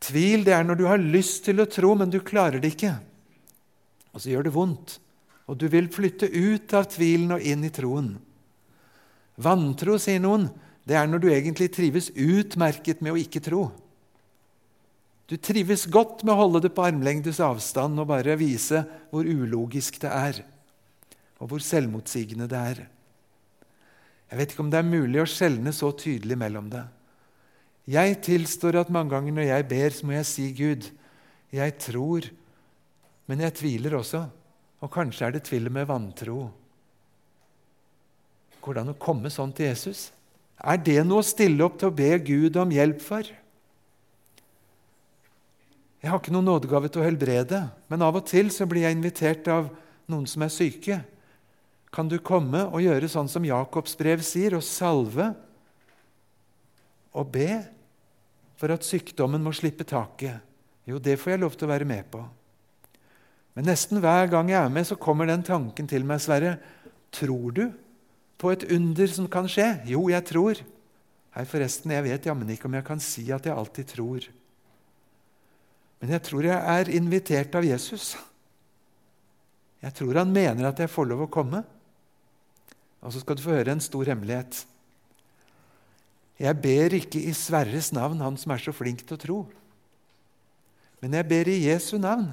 Tvil 0.00 0.46
det 0.46 0.54
er 0.56 0.64
når 0.64 0.80
du 0.80 0.86
har 0.88 1.02
lyst 1.02 1.44
til 1.46 1.60
å 1.60 1.68
tro, 1.68 1.92
men 1.98 2.12
du 2.12 2.20
klarer 2.24 2.62
det 2.62 2.72
ikke. 2.74 2.94
Og 4.14 4.22
så 4.22 4.32
gjør 4.32 4.48
det 4.48 4.54
vondt, 4.54 4.96
og 5.50 5.58
du 5.60 5.66
vil 5.70 5.90
flytte 5.92 6.30
ut 6.30 6.72
av 6.76 6.88
tvilen 6.90 7.36
og 7.36 7.44
inn 7.44 7.66
i 7.66 7.72
troen. 7.74 8.14
Vantro, 9.40 9.98
sier 10.00 10.22
noen, 10.22 10.48
det 10.88 10.96
er 10.96 11.08
når 11.08 11.22
du 11.22 11.28
egentlig 11.30 11.70
trives 11.74 12.10
utmerket 12.16 13.04
med 13.04 13.14
å 13.14 13.20
ikke 13.20 13.42
tro. 13.44 13.68
Du 15.30 15.36
trives 15.38 15.84
godt 15.86 16.24
med 16.24 16.34
å 16.34 16.40
holde 16.40 16.64
det 16.64 16.72
på 16.74 16.82
armlengdes 16.82 17.38
avstand 17.44 18.00
og 18.02 18.08
bare 18.10 18.34
vise 18.40 18.82
hvor 19.12 19.28
ulogisk 19.28 20.00
det 20.02 20.10
er, 20.10 20.40
og 21.38 21.52
hvor 21.52 21.62
selvmotsigende 21.62 22.48
det 22.50 22.62
er. 22.72 22.80
Jeg 24.30 24.40
vet 24.40 24.52
ikke 24.52 24.64
om 24.64 24.72
det 24.72 24.80
er 24.80 24.90
mulig 24.90 25.22
å 25.22 25.28
skjelne 25.30 25.72
så 25.74 25.92
tydelig 25.94 26.38
mellom 26.38 26.66
det. 26.72 26.82
Jeg 27.90 28.20
tilstår 28.22 28.78
at 28.84 28.92
mange 28.92 29.10
ganger 29.16 29.34
når 29.34 29.48
jeg 29.48 29.66
ber, 29.70 29.94
så 29.94 30.06
må 30.06 30.14
jeg 30.14 30.28
si 30.28 30.46
Gud, 30.54 30.86
jeg 31.50 31.74
tror, 31.82 32.28
men 33.26 33.42
jeg 33.42 33.56
tviler 33.58 33.96
også. 33.98 34.22
Og 34.80 34.92
kanskje 34.94 35.26
er 35.26 35.34
det 35.34 35.42
til 35.48 35.66
med 35.72 35.88
vantro. 35.90 36.44
Går 38.60 38.76
det 38.76 38.84
an 38.84 38.92
å 38.92 39.00
komme 39.00 39.32
sånn 39.32 39.52
til 39.56 39.72
Jesus? 39.72 40.10
Er 40.60 40.78
det 40.78 41.00
noe 41.08 41.24
å 41.24 41.26
stille 41.26 41.64
opp 41.64 41.80
til 41.80 41.90
å 41.90 41.96
be 41.96 42.12
Gud 42.22 42.58
om 42.60 42.72
hjelp 42.72 43.02
for? 43.02 43.26
Jeg 46.00 46.08
har 46.08 46.20
ikke 46.20 46.32
noen 46.32 46.48
nådegave 46.48 46.88
til 46.88 47.02
å 47.02 47.08
helbrede, 47.08 47.64
men 47.90 48.04
av 48.04 48.20
og 48.20 48.28
til 48.28 48.52
så 48.54 48.68
blir 48.68 48.86
jeg 48.86 48.96
invitert 48.96 49.50
av 49.52 49.68
noen 50.08 50.28
som 50.30 50.46
er 50.46 50.52
syke. 50.52 51.00
Kan 51.92 52.08
du 52.08 52.20
komme 52.22 52.62
og 52.70 52.84
gjøre 52.84 53.10
sånn 53.10 53.28
som 53.28 53.44
Jakobs 53.44 53.98
brev 53.98 54.22
sier, 54.24 54.54
og 54.56 54.64
salve 54.64 55.32
og 57.10 57.26
be 57.34 57.50
for 58.60 58.74
at 58.74 58.84
sykdommen 58.84 59.40
må 59.40 59.54
slippe 59.56 59.86
taket? 59.88 60.44
Jo, 60.88 61.00
det 61.00 61.16
får 61.20 61.34
jeg 61.34 61.42
lov 61.42 61.56
til 61.56 61.68
å 61.68 61.72
være 61.72 61.88
med 61.88 62.08
på. 62.12 62.20
Men 63.56 63.66
nesten 63.70 64.00
hver 64.02 64.28
gang 64.32 64.50
jeg 64.52 64.60
er 64.60 64.72
med, 64.72 64.86
så 64.86 64.98
kommer 65.00 65.28
den 65.28 65.42
tanken 65.46 65.88
til 65.88 66.04
meg, 66.06 66.20
Sverre. 66.22 66.58
Tror 67.10 67.54
du 67.56 67.64
på 68.40 68.52
et 68.52 68.66
under 68.72 69.10
som 69.10 69.26
kan 69.30 69.48
skje? 69.50 69.66
Jo, 69.90 70.06
jeg 70.12 70.24
tror. 70.28 70.60
Hei, 71.34 71.44
forresten, 71.46 71.92
jeg 71.94 72.06
vet 72.06 72.28
jammen 72.30 72.48
ikke 72.52 72.68
om 72.68 72.76
jeg 72.78 72.86
kan 72.86 73.02
si 73.02 73.26
at 73.34 73.46
jeg 73.46 73.56
alltid 73.56 73.90
tror. 73.90 74.28
Men 76.00 76.14
jeg 76.16 76.24
tror 76.26 76.48
jeg 76.48 76.56
er 76.56 76.92
invitert 76.96 77.58
av 77.58 77.66
Jesus. 77.66 78.14
Jeg 79.80 79.96
tror 79.96 80.22
han 80.22 80.32
mener 80.32 80.68
at 80.68 80.80
jeg 80.80 80.92
får 80.92 81.08
lov 81.10 81.26
å 81.26 81.32
komme. 81.32 81.62
Og 83.00 83.12
så 83.12 83.22
skal 83.22 83.36
du 83.36 83.44
få 83.44 83.54
høre 83.56 83.74
en 83.74 83.84
stor 83.84 84.08
hemmelighet. 84.12 84.64
Jeg 86.40 86.56
ber 86.62 86.94
ikke 86.96 87.20
i 87.20 87.32
Sverres 87.36 87.90
navn, 87.92 88.22
han 88.24 88.38
som 88.40 88.54
er 88.54 88.62
så 88.62 88.72
flink 88.72 89.02
til 89.04 89.18
å 89.18 89.20
tro. 89.20 89.40
Men 91.00 91.18
jeg 91.18 91.28
ber 91.28 91.50
i 91.52 91.58
Jesu 91.66 91.98
navn. 92.00 92.30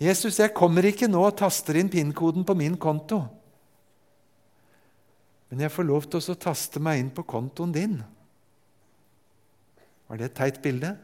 Jesus, 0.00 0.40
jeg 0.40 0.56
kommer 0.56 0.86
ikke 0.88 1.10
nå 1.10 1.20
og 1.22 1.36
taster 1.38 1.76
inn 1.78 1.90
PIN-koden 1.92 2.46
på 2.46 2.56
min 2.58 2.78
konto. 2.80 3.20
Men 5.50 5.66
jeg 5.66 5.74
får 5.74 5.86
lov 5.86 6.06
til 6.08 6.22
å 6.32 6.38
taste 6.40 6.82
meg 6.82 7.02
inn 7.02 7.12
på 7.14 7.26
kontoen 7.28 7.74
din. 7.74 7.98
Var 10.10 10.18
det 10.18 10.30
et 10.30 10.38
teit 10.38 10.60
bilde? 10.62 10.94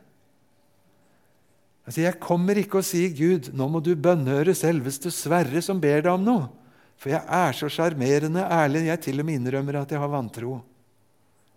Altså, 1.87 2.01
Jeg 2.03 2.19
kommer 2.19 2.59
ikke 2.59 2.79
og 2.79 2.87
sier, 2.87 3.11
'Gud, 3.15 3.53
nå 3.55 3.69
må 3.71 3.79
du 3.79 3.95
bønnhøre 3.95 4.55
selveste 4.55 5.11
Sverre 5.15 5.63
som 5.63 5.81
ber 5.81 6.03
deg 6.03 6.13
om 6.13 6.25
noe.' 6.25 6.49
For 6.97 7.13
jeg 7.13 7.23
er 7.29 7.53
så 7.53 7.69
sjarmerende 7.69 8.41
ærlig. 8.41 8.87
Jeg 8.87 9.01
til 9.05 9.21
og 9.21 9.27
med 9.27 9.35
innrømmer 9.37 9.83
at 9.83 9.91
jeg 9.93 10.01
har 10.01 10.09
vantro. 10.09 10.63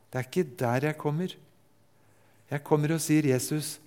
Det 0.09 0.19
er 0.19 0.25
ikke 0.25 0.57
der 0.57 0.87
jeg 0.89 0.97
kommer. 0.97 1.35
Jeg 2.49 2.63
kommer 2.65 2.93
og 2.95 3.01
sier, 3.01 3.23
'Jesus, 3.29 3.79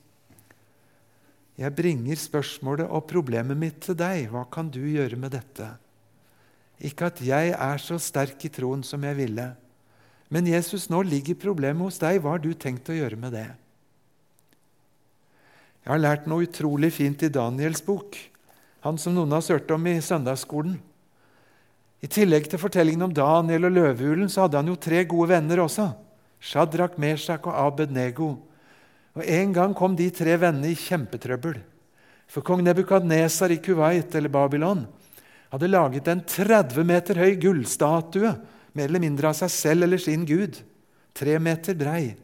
jeg 1.59 1.75
bringer 1.75 2.17
spørsmålet 2.17 2.87
og 2.87 3.07
problemet 3.11 3.57
mitt 3.59 3.81
til 3.83 3.95
deg. 3.95 4.31
Hva 4.31 4.45
kan 4.51 4.71
du 4.71 4.81
gjøre 4.81 5.17
med 5.17 5.33
dette?' 5.35 5.77
Ikke 6.83 7.07
at 7.07 7.21
jeg 7.23 7.53
er 7.55 7.79
så 7.79 7.99
sterk 7.99 8.45
i 8.45 8.49
troen 8.51 8.83
som 8.83 9.03
jeg 9.05 9.17
ville. 9.17 9.55
Men 10.29 10.47
Jesus, 10.47 10.89
nå 10.91 11.03
ligger 11.03 11.35
problemet 11.39 11.83
hos 11.83 11.99
deg. 11.99 12.19
Hva 12.23 12.35
har 12.35 12.43
du 12.43 12.55
tenkt 12.55 12.89
å 12.91 12.97
gjøre 12.97 13.19
med 13.21 13.33
det? 13.37 13.51
Jeg 15.83 15.91
har 15.91 16.01
lært 16.03 16.27
noe 16.31 16.47
utrolig 16.47 16.93
fint 16.95 17.23
i 17.23 17.31
Daniels 17.31 17.83
bok, 17.83 18.17
han 18.83 18.99
som 18.99 19.15
noen 19.15 19.35
har 19.35 19.43
sørt 19.43 19.71
om 19.75 19.87
i 19.87 19.99
søndagsskolen. 20.03 20.79
I 22.03 22.11
tillegg 22.11 22.49
til 22.51 22.59
fortellingen 22.59 23.07
om 23.07 23.15
Daniel 23.15 23.69
og 23.69 23.77
løvehulen 23.77 24.31
så 24.31 24.45
hadde 24.45 24.59
han 24.59 24.71
jo 24.71 24.79
tre 24.79 25.05
gode 25.07 25.29
venner 25.35 25.63
også. 25.63 25.93
Shadrach, 26.43 26.99
Meshach 26.99 27.47
og 27.47 27.55
Abed-Nego. 27.55 28.33
Og 29.15 29.23
En 29.29 29.53
gang 29.55 29.75
kom 29.77 29.95
de 29.97 30.09
tre 30.11 30.35
vennene 30.41 30.73
i 30.73 30.79
kjempetrøbbel. 30.79 31.61
For 32.27 32.43
kong 32.43 32.65
Nebukadnesar 32.65 33.53
i 33.53 33.61
Kuwait, 33.63 34.15
eller 34.17 34.33
Babylon, 34.33 34.87
hadde 35.53 35.69
laget 35.69 36.09
en 36.09 36.23
30 36.25 36.85
meter 36.89 37.21
høy 37.21 37.37
gullstatue, 37.37 38.33
mer 38.73 38.89
eller 38.89 39.03
mindre 39.05 39.29
av 39.29 39.37
seg 39.37 39.53
selv 39.53 39.87
eller 39.87 40.01
sin 40.01 40.25
gud, 40.27 40.57
tre 41.13 41.37
meter 41.39 41.77
brei. 41.77 42.15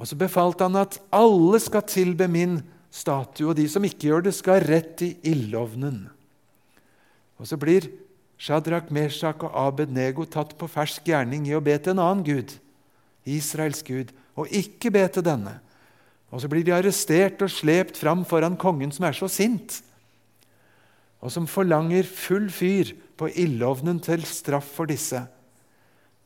Og 0.00 0.08
så 0.08 0.16
befalte 0.16 0.64
han 0.64 0.80
at 0.80 0.96
alle 1.12 1.60
skal 1.60 1.84
tilbe 1.84 2.26
min 2.26 2.56
statue, 2.92 3.50
og 3.52 3.58
de 3.60 3.68
som 3.68 3.84
ikke 3.84 4.08
gjør 4.08 4.24
det, 4.26 4.34
skal 4.34 4.64
rett 4.64 5.04
i 5.04 5.12
ildovnen. 5.28 6.06
Og 7.36 7.48
så 7.48 7.58
blir 7.60 7.90
Shadrach, 8.42 8.90
Meshach 8.90 9.44
og 9.46 9.54
Abed-Nego 9.54 10.24
tatt 10.26 10.56
på 10.58 10.66
fersk 10.70 11.06
gjerning 11.06 11.46
i 11.46 11.54
å 11.54 11.62
be 11.62 11.76
til 11.78 11.94
en 11.94 12.02
annen 12.02 12.24
gud, 12.26 12.56
Israels 13.28 13.84
gud, 13.86 14.10
og 14.34 14.50
ikke 14.50 14.90
be 14.90 15.04
til 15.14 15.22
denne. 15.26 15.60
Og 16.32 16.42
så 16.42 16.50
blir 16.50 16.64
de 16.66 16.74
arrestert 16.74 17.44
og 17.44 17.52
slept 17.52 18.00
fram 18.00 18.24
foran 18.26 18.56
kongen, 18.58 18.90
som 18.90 19.06
er 19.06 19.14
så 19.14 19.28
sint, 19.30 19.78
og 21.22 21.30
som 21.30 21.46
forlanger 21.46 22.08
full 22.08 22.48
fyr 22.50 22.96
på 23.20 23.30
ildovnen 23.38 24.00
til 24.02 24.24
straff 24.26 24.72
for 24.74 24.90
disse. 24.90 25.20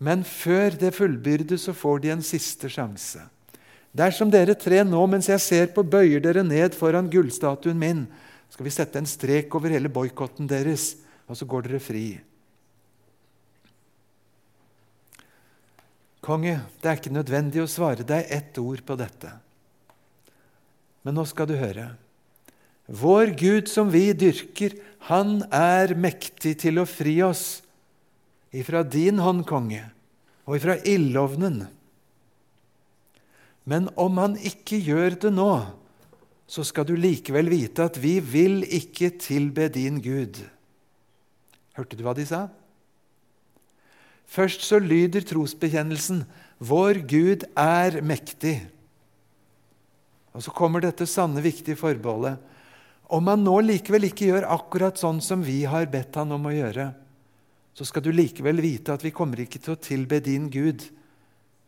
Men 0.01 0.25
før 0.25 0.77
det 0.81 0.95
fullbyrdes, 0.97 1.67
så 1.69 1.77
får 1.77 2.01
de 2.01 2.15
en 2.15 2.25
siste 2.25 2.71
sjanse. 2.73 3.21
Dersom 3.97 4.33
dere 4.33 4.57
tre 4.57 4.83
nå, 4.85 5.03
mens 5.09 5.29
jeg 5.29 5.43
ser 5.45 5.69
på, 5.73 5.85
bøyer 5.85 6.23
dere 6.25 6.45
ned 6.45 6.77
foran 6.77 7.11
gullstatuen 7.13 7.77
min, 7.81 8.07
skal 8.53 8.65
vi 8.65 8.73
sette 8.73 9.01
en 9.01 9.09
strek 9.09 9.53
over 9.57 9.73
hele 9.73 9.93
boikotten 9.93 10.49
deres, 10.49 10.95
og 11.27 11.39
så 11.39 11.49
går 11.49 11.67
dere 11.67 11.83
fri. 11.83 12.07
Konge, 16.27 16.59
det 16.83 16.91
er 16.91 16.99
ikke 16.99 17.15
nødvendig 17.15 17.63
å 17.63 17.71
svare 17.71 18.07
deg 18.07 18.31
ett 18.35 18.59
ord 18.59 18.83
på 18.87 18.97
dette. 18.99 19.31
Men 21.07 21.15
nå 21.19 21.27
skal 21.29 21.47
du 21.47 21.55
høre. 21.59 21.93
Vår 22.87 23.35
Gud 23.39 23.71
som 23.71 23.91
vi 23.91 24.09
dyrker, 24.15 24.75
han 25.07 25.45
er 25.55 25.95
mektig 25.99 26.57
til 26.63 26.83
å 26.83 26.87
fri 26.87 27.21
oss 27.23 27.61
ifra 28.55 28.83
din 28.83 29.21
hånd, 29.23 29.45
konge, 29.47 29.85
og 30.47 30.59
ifra 30.59 30.79
ildovnen. 30.87 31.65
Men 33.67 33.91
om 33.99 34.19
han 34.23 34.37
ikke 34.39 34.79
gjør 34.79 35.19
det 35.27 35.33
nå, 35.35 35.51
så 36.47 36.63
skal 36.67 36.87
du 36.87 36.95
likevel 36.99 37.51
vite 37.51 37.87
at 37.87 37.99
vi 37.99 38.19
vil 38.23 38.63
ikke 38.63 39.17
tilbe 39.19 39.67
din 39.75 39.99
Gud. 40.03 40.39
Hørte 41.77 41.97
du 41.99 42.03
hva 42.07 42.15
de 42.17 42.25
sa? 42.29 42.47
Først 44.27 44.65
så 44.67 44.81
lyder 44.83 45.23
trosbekjennelsen 45.29 46.25
'Vår 46.59 47.05
Gud 47.07 47.45
er 47.55 48.01
mektig'. 48.01 48.67
Og 50.35 50.43
så 50.43 50.51
kommer 50.51 50.81
dette 50.81 51.07
sanne, 51.07 51.41
viktige 51.41 51.77
forbeholdet. 51.77 52.39
Om 53.09 53.27
han 53.31 53.45
nå 53.45 53.61
likevel 53.61 54.09
ikke 54.09 54.33
gjør 54.33 54.49
akkurat 54.51 54.99
sånn 54.99 55.21
som 55.23 55.45
vi 55.45 55.63
har 55.65 55.87
bedt 55.87 56.17
han 56.19 56.33
om 56.33 56.49
å 56.49 56.53
gjøre, 56.53 56.91
så 57.77 57.85
skal 57.85 58.03
du 58.03 58.11
likevel 58.11 58.61
vite 58.61 58.93
at 58.93 59.05
vi 59.05 59.13
kommer 59.15 59.41
ikke 59.41 59.61
til 59.63 59.77
å 59.77 59.81
tilbe 59.81 60.21
din 60.25 60.49
Gud, 60.51 60.83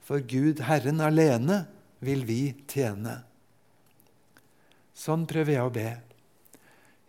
for 0.01 0.25
Gud, 0.25 0.61
Herren 0.65 1.01
alene, 1.05 1.67
vil 2.01 2.25
vi 2.25 2.55
tjene. 2.67 3.21
Sånn 4.97 5.27
prøver 5.29 5.53
jeg 5.53 5.69
å 5.69 5.73
be. 5.73 5.89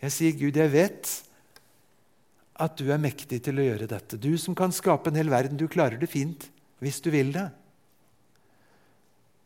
Jeg 0.04 0.12
sier, 0.12 0.36
Gud, 0.36 0.60
jeg 0.60 0.72
vet 0.74 1.14
at 2.60 2.76
du 2.80 2.90
er 2.92 3.02
mektig 3.02 3.42
til 3.46 3.60
å 3.60 3.66
gjøre 3.66 3.88
dette. 3.90 4.20
Du 4.20 4.34
som 4.38 4.56
kan 4.58 4.74
skape 4.76 5.12
en 5.12 5.20
hel 5.20 5.32
verden, 5.32 5.58
du 5.60 5.70
klarer 5.72 6.00
det 6.00 6.12
fint 6.12 6.50
hvis 6.84 7.00
du 7.04 7.10
vil 7.14 7.32
det. 7.36 7.48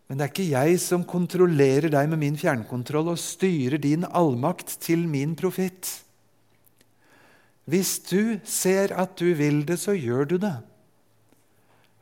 Men 0.10 0.20
det 0.20 0.26
er 0.26 0.34
ikke 0.34 0.50
jeg 0.52 0.80
som 0.84 1.06
kontrollerer 1.08 1.90
deg 1.94 2.10
med 2.12 2.22
min 2.22 2.38
fjernkontroll 2.38 3.14
og 3.14 3.22
styrer 3.22 3.80
din 3.82 4.06
allmakt 4.06 4.76
til 4.84 5.08
min 5.10 5.34
profitt. 5.40 5.90
Hvis 7.70 7.96
du 8.10 8.38
ser 8.44 8.92
at 9.00 9.16
du 9.18 9.32
vil 9.40 9.64
det, 9.66 9.80
så 9.80 9.96
gjør 9.96 10.28
du 10.34 10.38
det. 10.44 10.56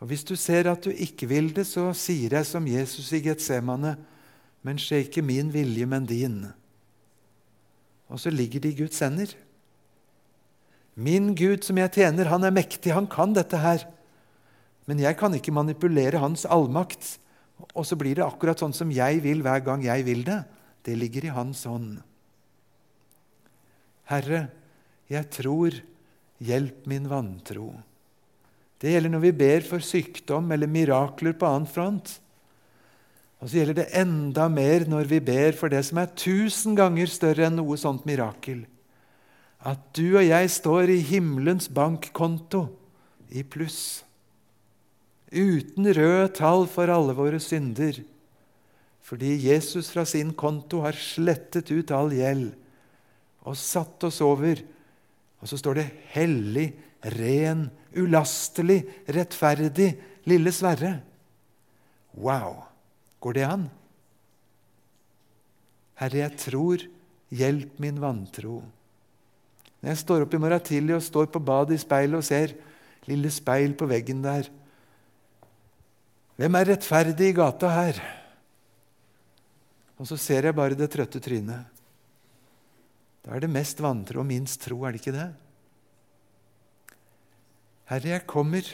Og 0.02 0.10
Hvis 0.10 0.26
du 0.26 0.34
ser 0.36 0.66
at 0.72 0.82
du 0.82 0.90
ikke 0.90 1.30
vil 1.30 1.52
det, 1.54 1.68
så 1.70 1.92
sier 1.94 2.34
jeg 2.34 2.48
som 2.50 2.66
Jesus 2.66 3.12
i 3.14 3.22
Getsemane, 3.22 3.94
men 4.66 4.82
skje 4.82 5.04
ikke 5.06 5.22
min 5.22 5.54
vilje, 5.54 5.86
men 5.86 6.08
din. 6.10 6.40
Og 8.10 8.20
så 8.20 8.34
ligger 8.34 8.60
det 8.60 8.74
i 8.74 8.80
Guds 8.82 9.00
hender. 9.00 9.30
Min 10.96 11.32
Gud 11.40 11.64
som 11.64 11.80
jeg 11.80 11.94
tjener, 11.96 12.30
han 12.32 12.44
er 12.44 12.54
mektig, 12.56 12.94
han 12.94 13.08
kan 13.10 13.36
dette 13.36 13.60
her. 13.62 13.86
Men 14.90 15.00
jeg 15.00 15.18
kan 15.20 15.34
ikke 15.38 15.54
manipulere 15.56 16.20
hans 16.20 16.44
allmakt. 16.46 17.18
Og 17.72 17.86
så 17.88 17.96
blir 18.00 18.18
det 18.18 18.26
akkurat 18.26 18.60
sånn 18.60 18.76
som 18.76 18.92
jeg 18.92 19.22
vil 19.24 19.44
hver 19.46 19.62
gang 19.64 19.86
jeg 19.86 20.06
vil 20.08 20.26
det. 20.28 20.42
Det 20.84 20.98
ligger 20.98 21.28
i 21.28 21.36
hans 21.36 21.64
hånd. 21.70 22.02
Herre, 24.12 24.48
jeg 25.12 25.30
tror, 25.32 25.78
hjelp 26.42 26.88
min 26.90 27.08
vantro. 27.08 27.70
Det 28.82 28.96
gjelder 28.96 29.14
når 29.14 29.24
vi 29.28 29.32
ber 29.44 29.64
for 29.68 29.86
sykdom 29.86 30.50
eller 30.52 30.70
mirakler 30.72 31.36
på 31.38 31.48
annen 31.48 31.70
front. 31.70 32.16
Og 33.42 33.50
så 33.50 33.60
gjelder 33.60 33.78
det 33.82 33.92
enda 33.98 34.48
mer 34.52 34.88
når 34.90 35.10
vi 35.10 35.22
ber 35.24 35.56
for 35.58 35.72
det 35.72 35.84
som 35.86 36.02
er 36.02 36.12
tusen 36.18 36.76
ganger 36.78 37.10
større 37.10 37.48
enn 37.48 37.60
noe 37.62 37.78
sånt 37.80 38.08
mirakel. 38.10 38.66
At 39.62 39.82
du 39.94 40.18
og 40.18 40.26
jeg 40.26 40.50
står 40.50 40.90
i 40.90 41.02
himmelens 41.06 41.68
bankkonto 41.70 42.66
i 43.30 43.44
pluss. 43.46 44.02
Uten 45.32 45.88
røde 45.96 46.32
tall 46.36 46.66
for 46.68 46.92
alle 46.92 47.14
våre 47.16 47.40
synder. 47.40 48.02
Fordi 49.06 49.36
Jesus 49.44 49.92
fra 49.94 50.06
sin 50.08 50.34
konto 50.38 50.82
har 50.86 50.98
slettet 50.98 51.72
ut 51.72 51.94
all 51.94 52.12
gjeld 52.16 52.52
og 53.46 53.58
satt 53.58 54.04
oss 54.08 54.22
over. 54.26 54.60
Og 55.42 55.50
så 55.50 55.58
står 55.58 55.80
det 55.80 55.88
'hellig, 56.14 56.74
ren, 57.18 57.70
ulastelig, 57.98 58.86
rettferdig', 59.08 59.98
lille 60.26 60.52
Sverre. 60.52 61.02
Wow! 62.14 62.64
Går 63.20 63.34
det 63.34 63.46
an? 63.46 63.70
Herre, 66.02 66.18
jeg 66.18 66.38
tror, 66.38 66.84
hjelp 67.30 67.80
min 67.80 68.00
vantro. 68.02 68.62
Når 69.82 69.92
jeg 69.92 70.02
står 70.04 70.26
opp 70.26 70.34
i 70.38 70.40
morgen 70.42 70.64
tidlig 70.66 70.96
og 70.98 71.06
står 71.06 71.30
på 71.34 71.42
badet 71.44 71.78
i 71.78 71.82
speilet 71.82 72.20
og 72.20 72.26
ser 72.26 72.54
lille 73.10 73.32
speil 73.34 73.74
på 73.78 73.88
veggen 73.90 74.22
der 74.24 74.50
Hvem 76.38 76.56
er 76.58 76.72
rettferdig 76.72 77.28
i 77.30 77.38
gata 77.38 77.70
her? 77.70 77.98
Og 80.02 80.08
så 80.10 80.18
ser 80.18 80.48
jeg 80.48 80.58
bare 80.58 80.74
det 80.74 80.88
trøtte 80.90 81.20
trynet. 81.22 81.68
Da 83.22 83.36
er 83.36 83.44
det 83.44 83.52
mest 83.54 83.82
vantro 83.84 84.24
og 84.24 84.26
minst 84.26 84.64
tro, 84.64 84.80
er 84.82 84.96
det 84.96 85.04
ikke 85.04 85.14
det? 85.14 85.28
Herre, 87.92 88.14
jeg 88.16 88.26
kommer 88.26 88.72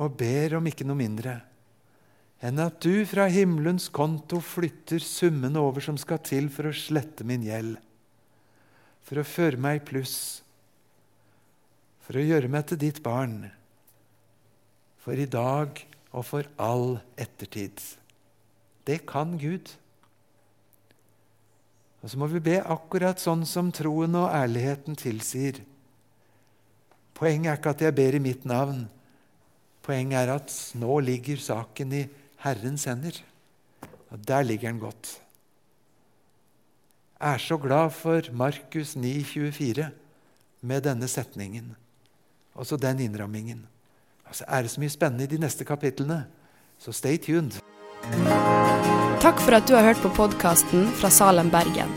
og 0.00 0.16
ber 0.16 0.56
om 0.56 0.70
ikke 0.70 0.86
noe 0.88 0.98
mindre 0.98 1.42
enn 2.44 2.60
at 2.60 2.76
du 2.84 3.04
fra 3.08 3.24
himmelens 3.32 3.86
konto 3.94 4.40
flytter 4.44 5.00
summene 5.00 5.60
over 5.60 5.84
som 5.84 5.96
skal 6.00 6.20
til 6.24 6.50
for 6.52 6.68
å 6.68 6.76
slette 6.76 7.24
min 7.24 7.44
gjeld, 7.46 7.78
for 9.04 9.20
å 9.20 9.26
føre 9.28 9.60
meg 9.60 9.80
i 9.80 9.84
pluss, 9.92 10.16
for 12.04 12.18
å 12.20 12.24
gjøre 12.24 12.50
meg 12.52 12.68
til 12.68 12.80
ditt 12.80 13.02
barn, 13.04 13.44
for 15.04 15.20
i 15.20 15.28
dag 15.28 15.80
og 16.14 16.24
for 16.24 16.48
all 16.60 16.98
ettertid. 17.20 17.80
Det 18.84 19.02
kan 19.08 19.36
Gud. 19.40 19.70
Og 22.04 22.12
så 22.12 22.20
må 22.20 22.28
vi 22.28 22.42
be 22.44 22.58
akkurat 22.60 23.20
sånn 23.20 23.46
som 23.48 23.70
troen 23.72 24.16
og 24.20 24.28
ærligheten 24.28 24.96
tilsier. 25.00 25.62
Poenget 27.16 27.50
er 27.50 27.60
ikke 27.60 27.72
at 27.72 27.84
jeg 27.86 27.96
ber 27.96 28.18
i 28.18 28.22
mitt 28.22 28.44
navn. 28.48 28.84
Poenget 29.84 30.20
er 30.20 30.34
at 30.34 30.56
nå 30.80 30.98
ligger 31.04 31.40
saken 31.40 31.96
i 31.96 32.02
Herrens 32.44 32.84
hender. 32.90 33.16
Og 34.12 34.20
der 34.28 34.44
ligger 34.44 34.68
den 34.68 34.82
godt. 34.82 35.14
Er 37.24 37.38
så 37.38 37.56
glad 37.56 37.90
for 37.90 38.20
Markus 38.32 38.96
9,24 38.96 39.84
med 40.60 40.82
denne 40.84 41.08
setningen. 41.08 41.70
Også 42.54 42.76
den 42.76 43.00
innrammingen. 43.00 43.62
Altså 44.28 44.44
er 44.48 44.62
det 44.62 44.70
så 44.70 44.80
mye 44.82 44.92
spennende 44.92 45.24
i 45.24 45.30
de 45.32 45.38
neste 45.40 45.64
kapitlene, 45.64 46.26
så 46.78 46.92
stay 46.92 47.16
tuned. 47.16 47.56
Takk 49.24 49.40
for 49.40 49.56
at 49.56 49.64
du 49.64 49.72
har 49.72 49.88
hørt 49.88 50.02
på 50.04 50.12
podkasten 50.12 50.90
fra 51.00 51.08
Salem, 51.08 51.48
Bergen. 51.50 51.88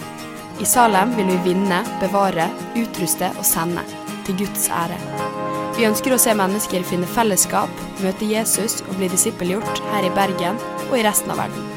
I 0.63 0.66
Salem 0.66 1.12
vil 1.18 1.28
vi 1.34 1.40
vinne, 1.50 1.84
bevare, 2.00 2.48
utruste 2.80 3.28
og 3.36 3.44
sende. 3.46 3.84
Til 4.24 4.40
Guds 4.46 4.70
ære. 4.72 4.96
Vi 5.76 5.90
ønsker 5.90 6.16
å 6.16 6.22
se 6.22 6.32
mennesker 6.40 6.88
finne 6.88 7.10
fellesskap, 7.18 7.84
møte 8.00 8.32
Jesus 8.32 8.80
og 8.88 8.96
bli 8.96 9.12
disippelgjort 9.12 9.84
her 9.92 10.08
i 10.08 10.13
Bergen 10.16 10.63
og 10.88 10.96
i 10.96 11.04
resten 11.04 11.36
av 11.36 11.44
verden. 11.44 11.77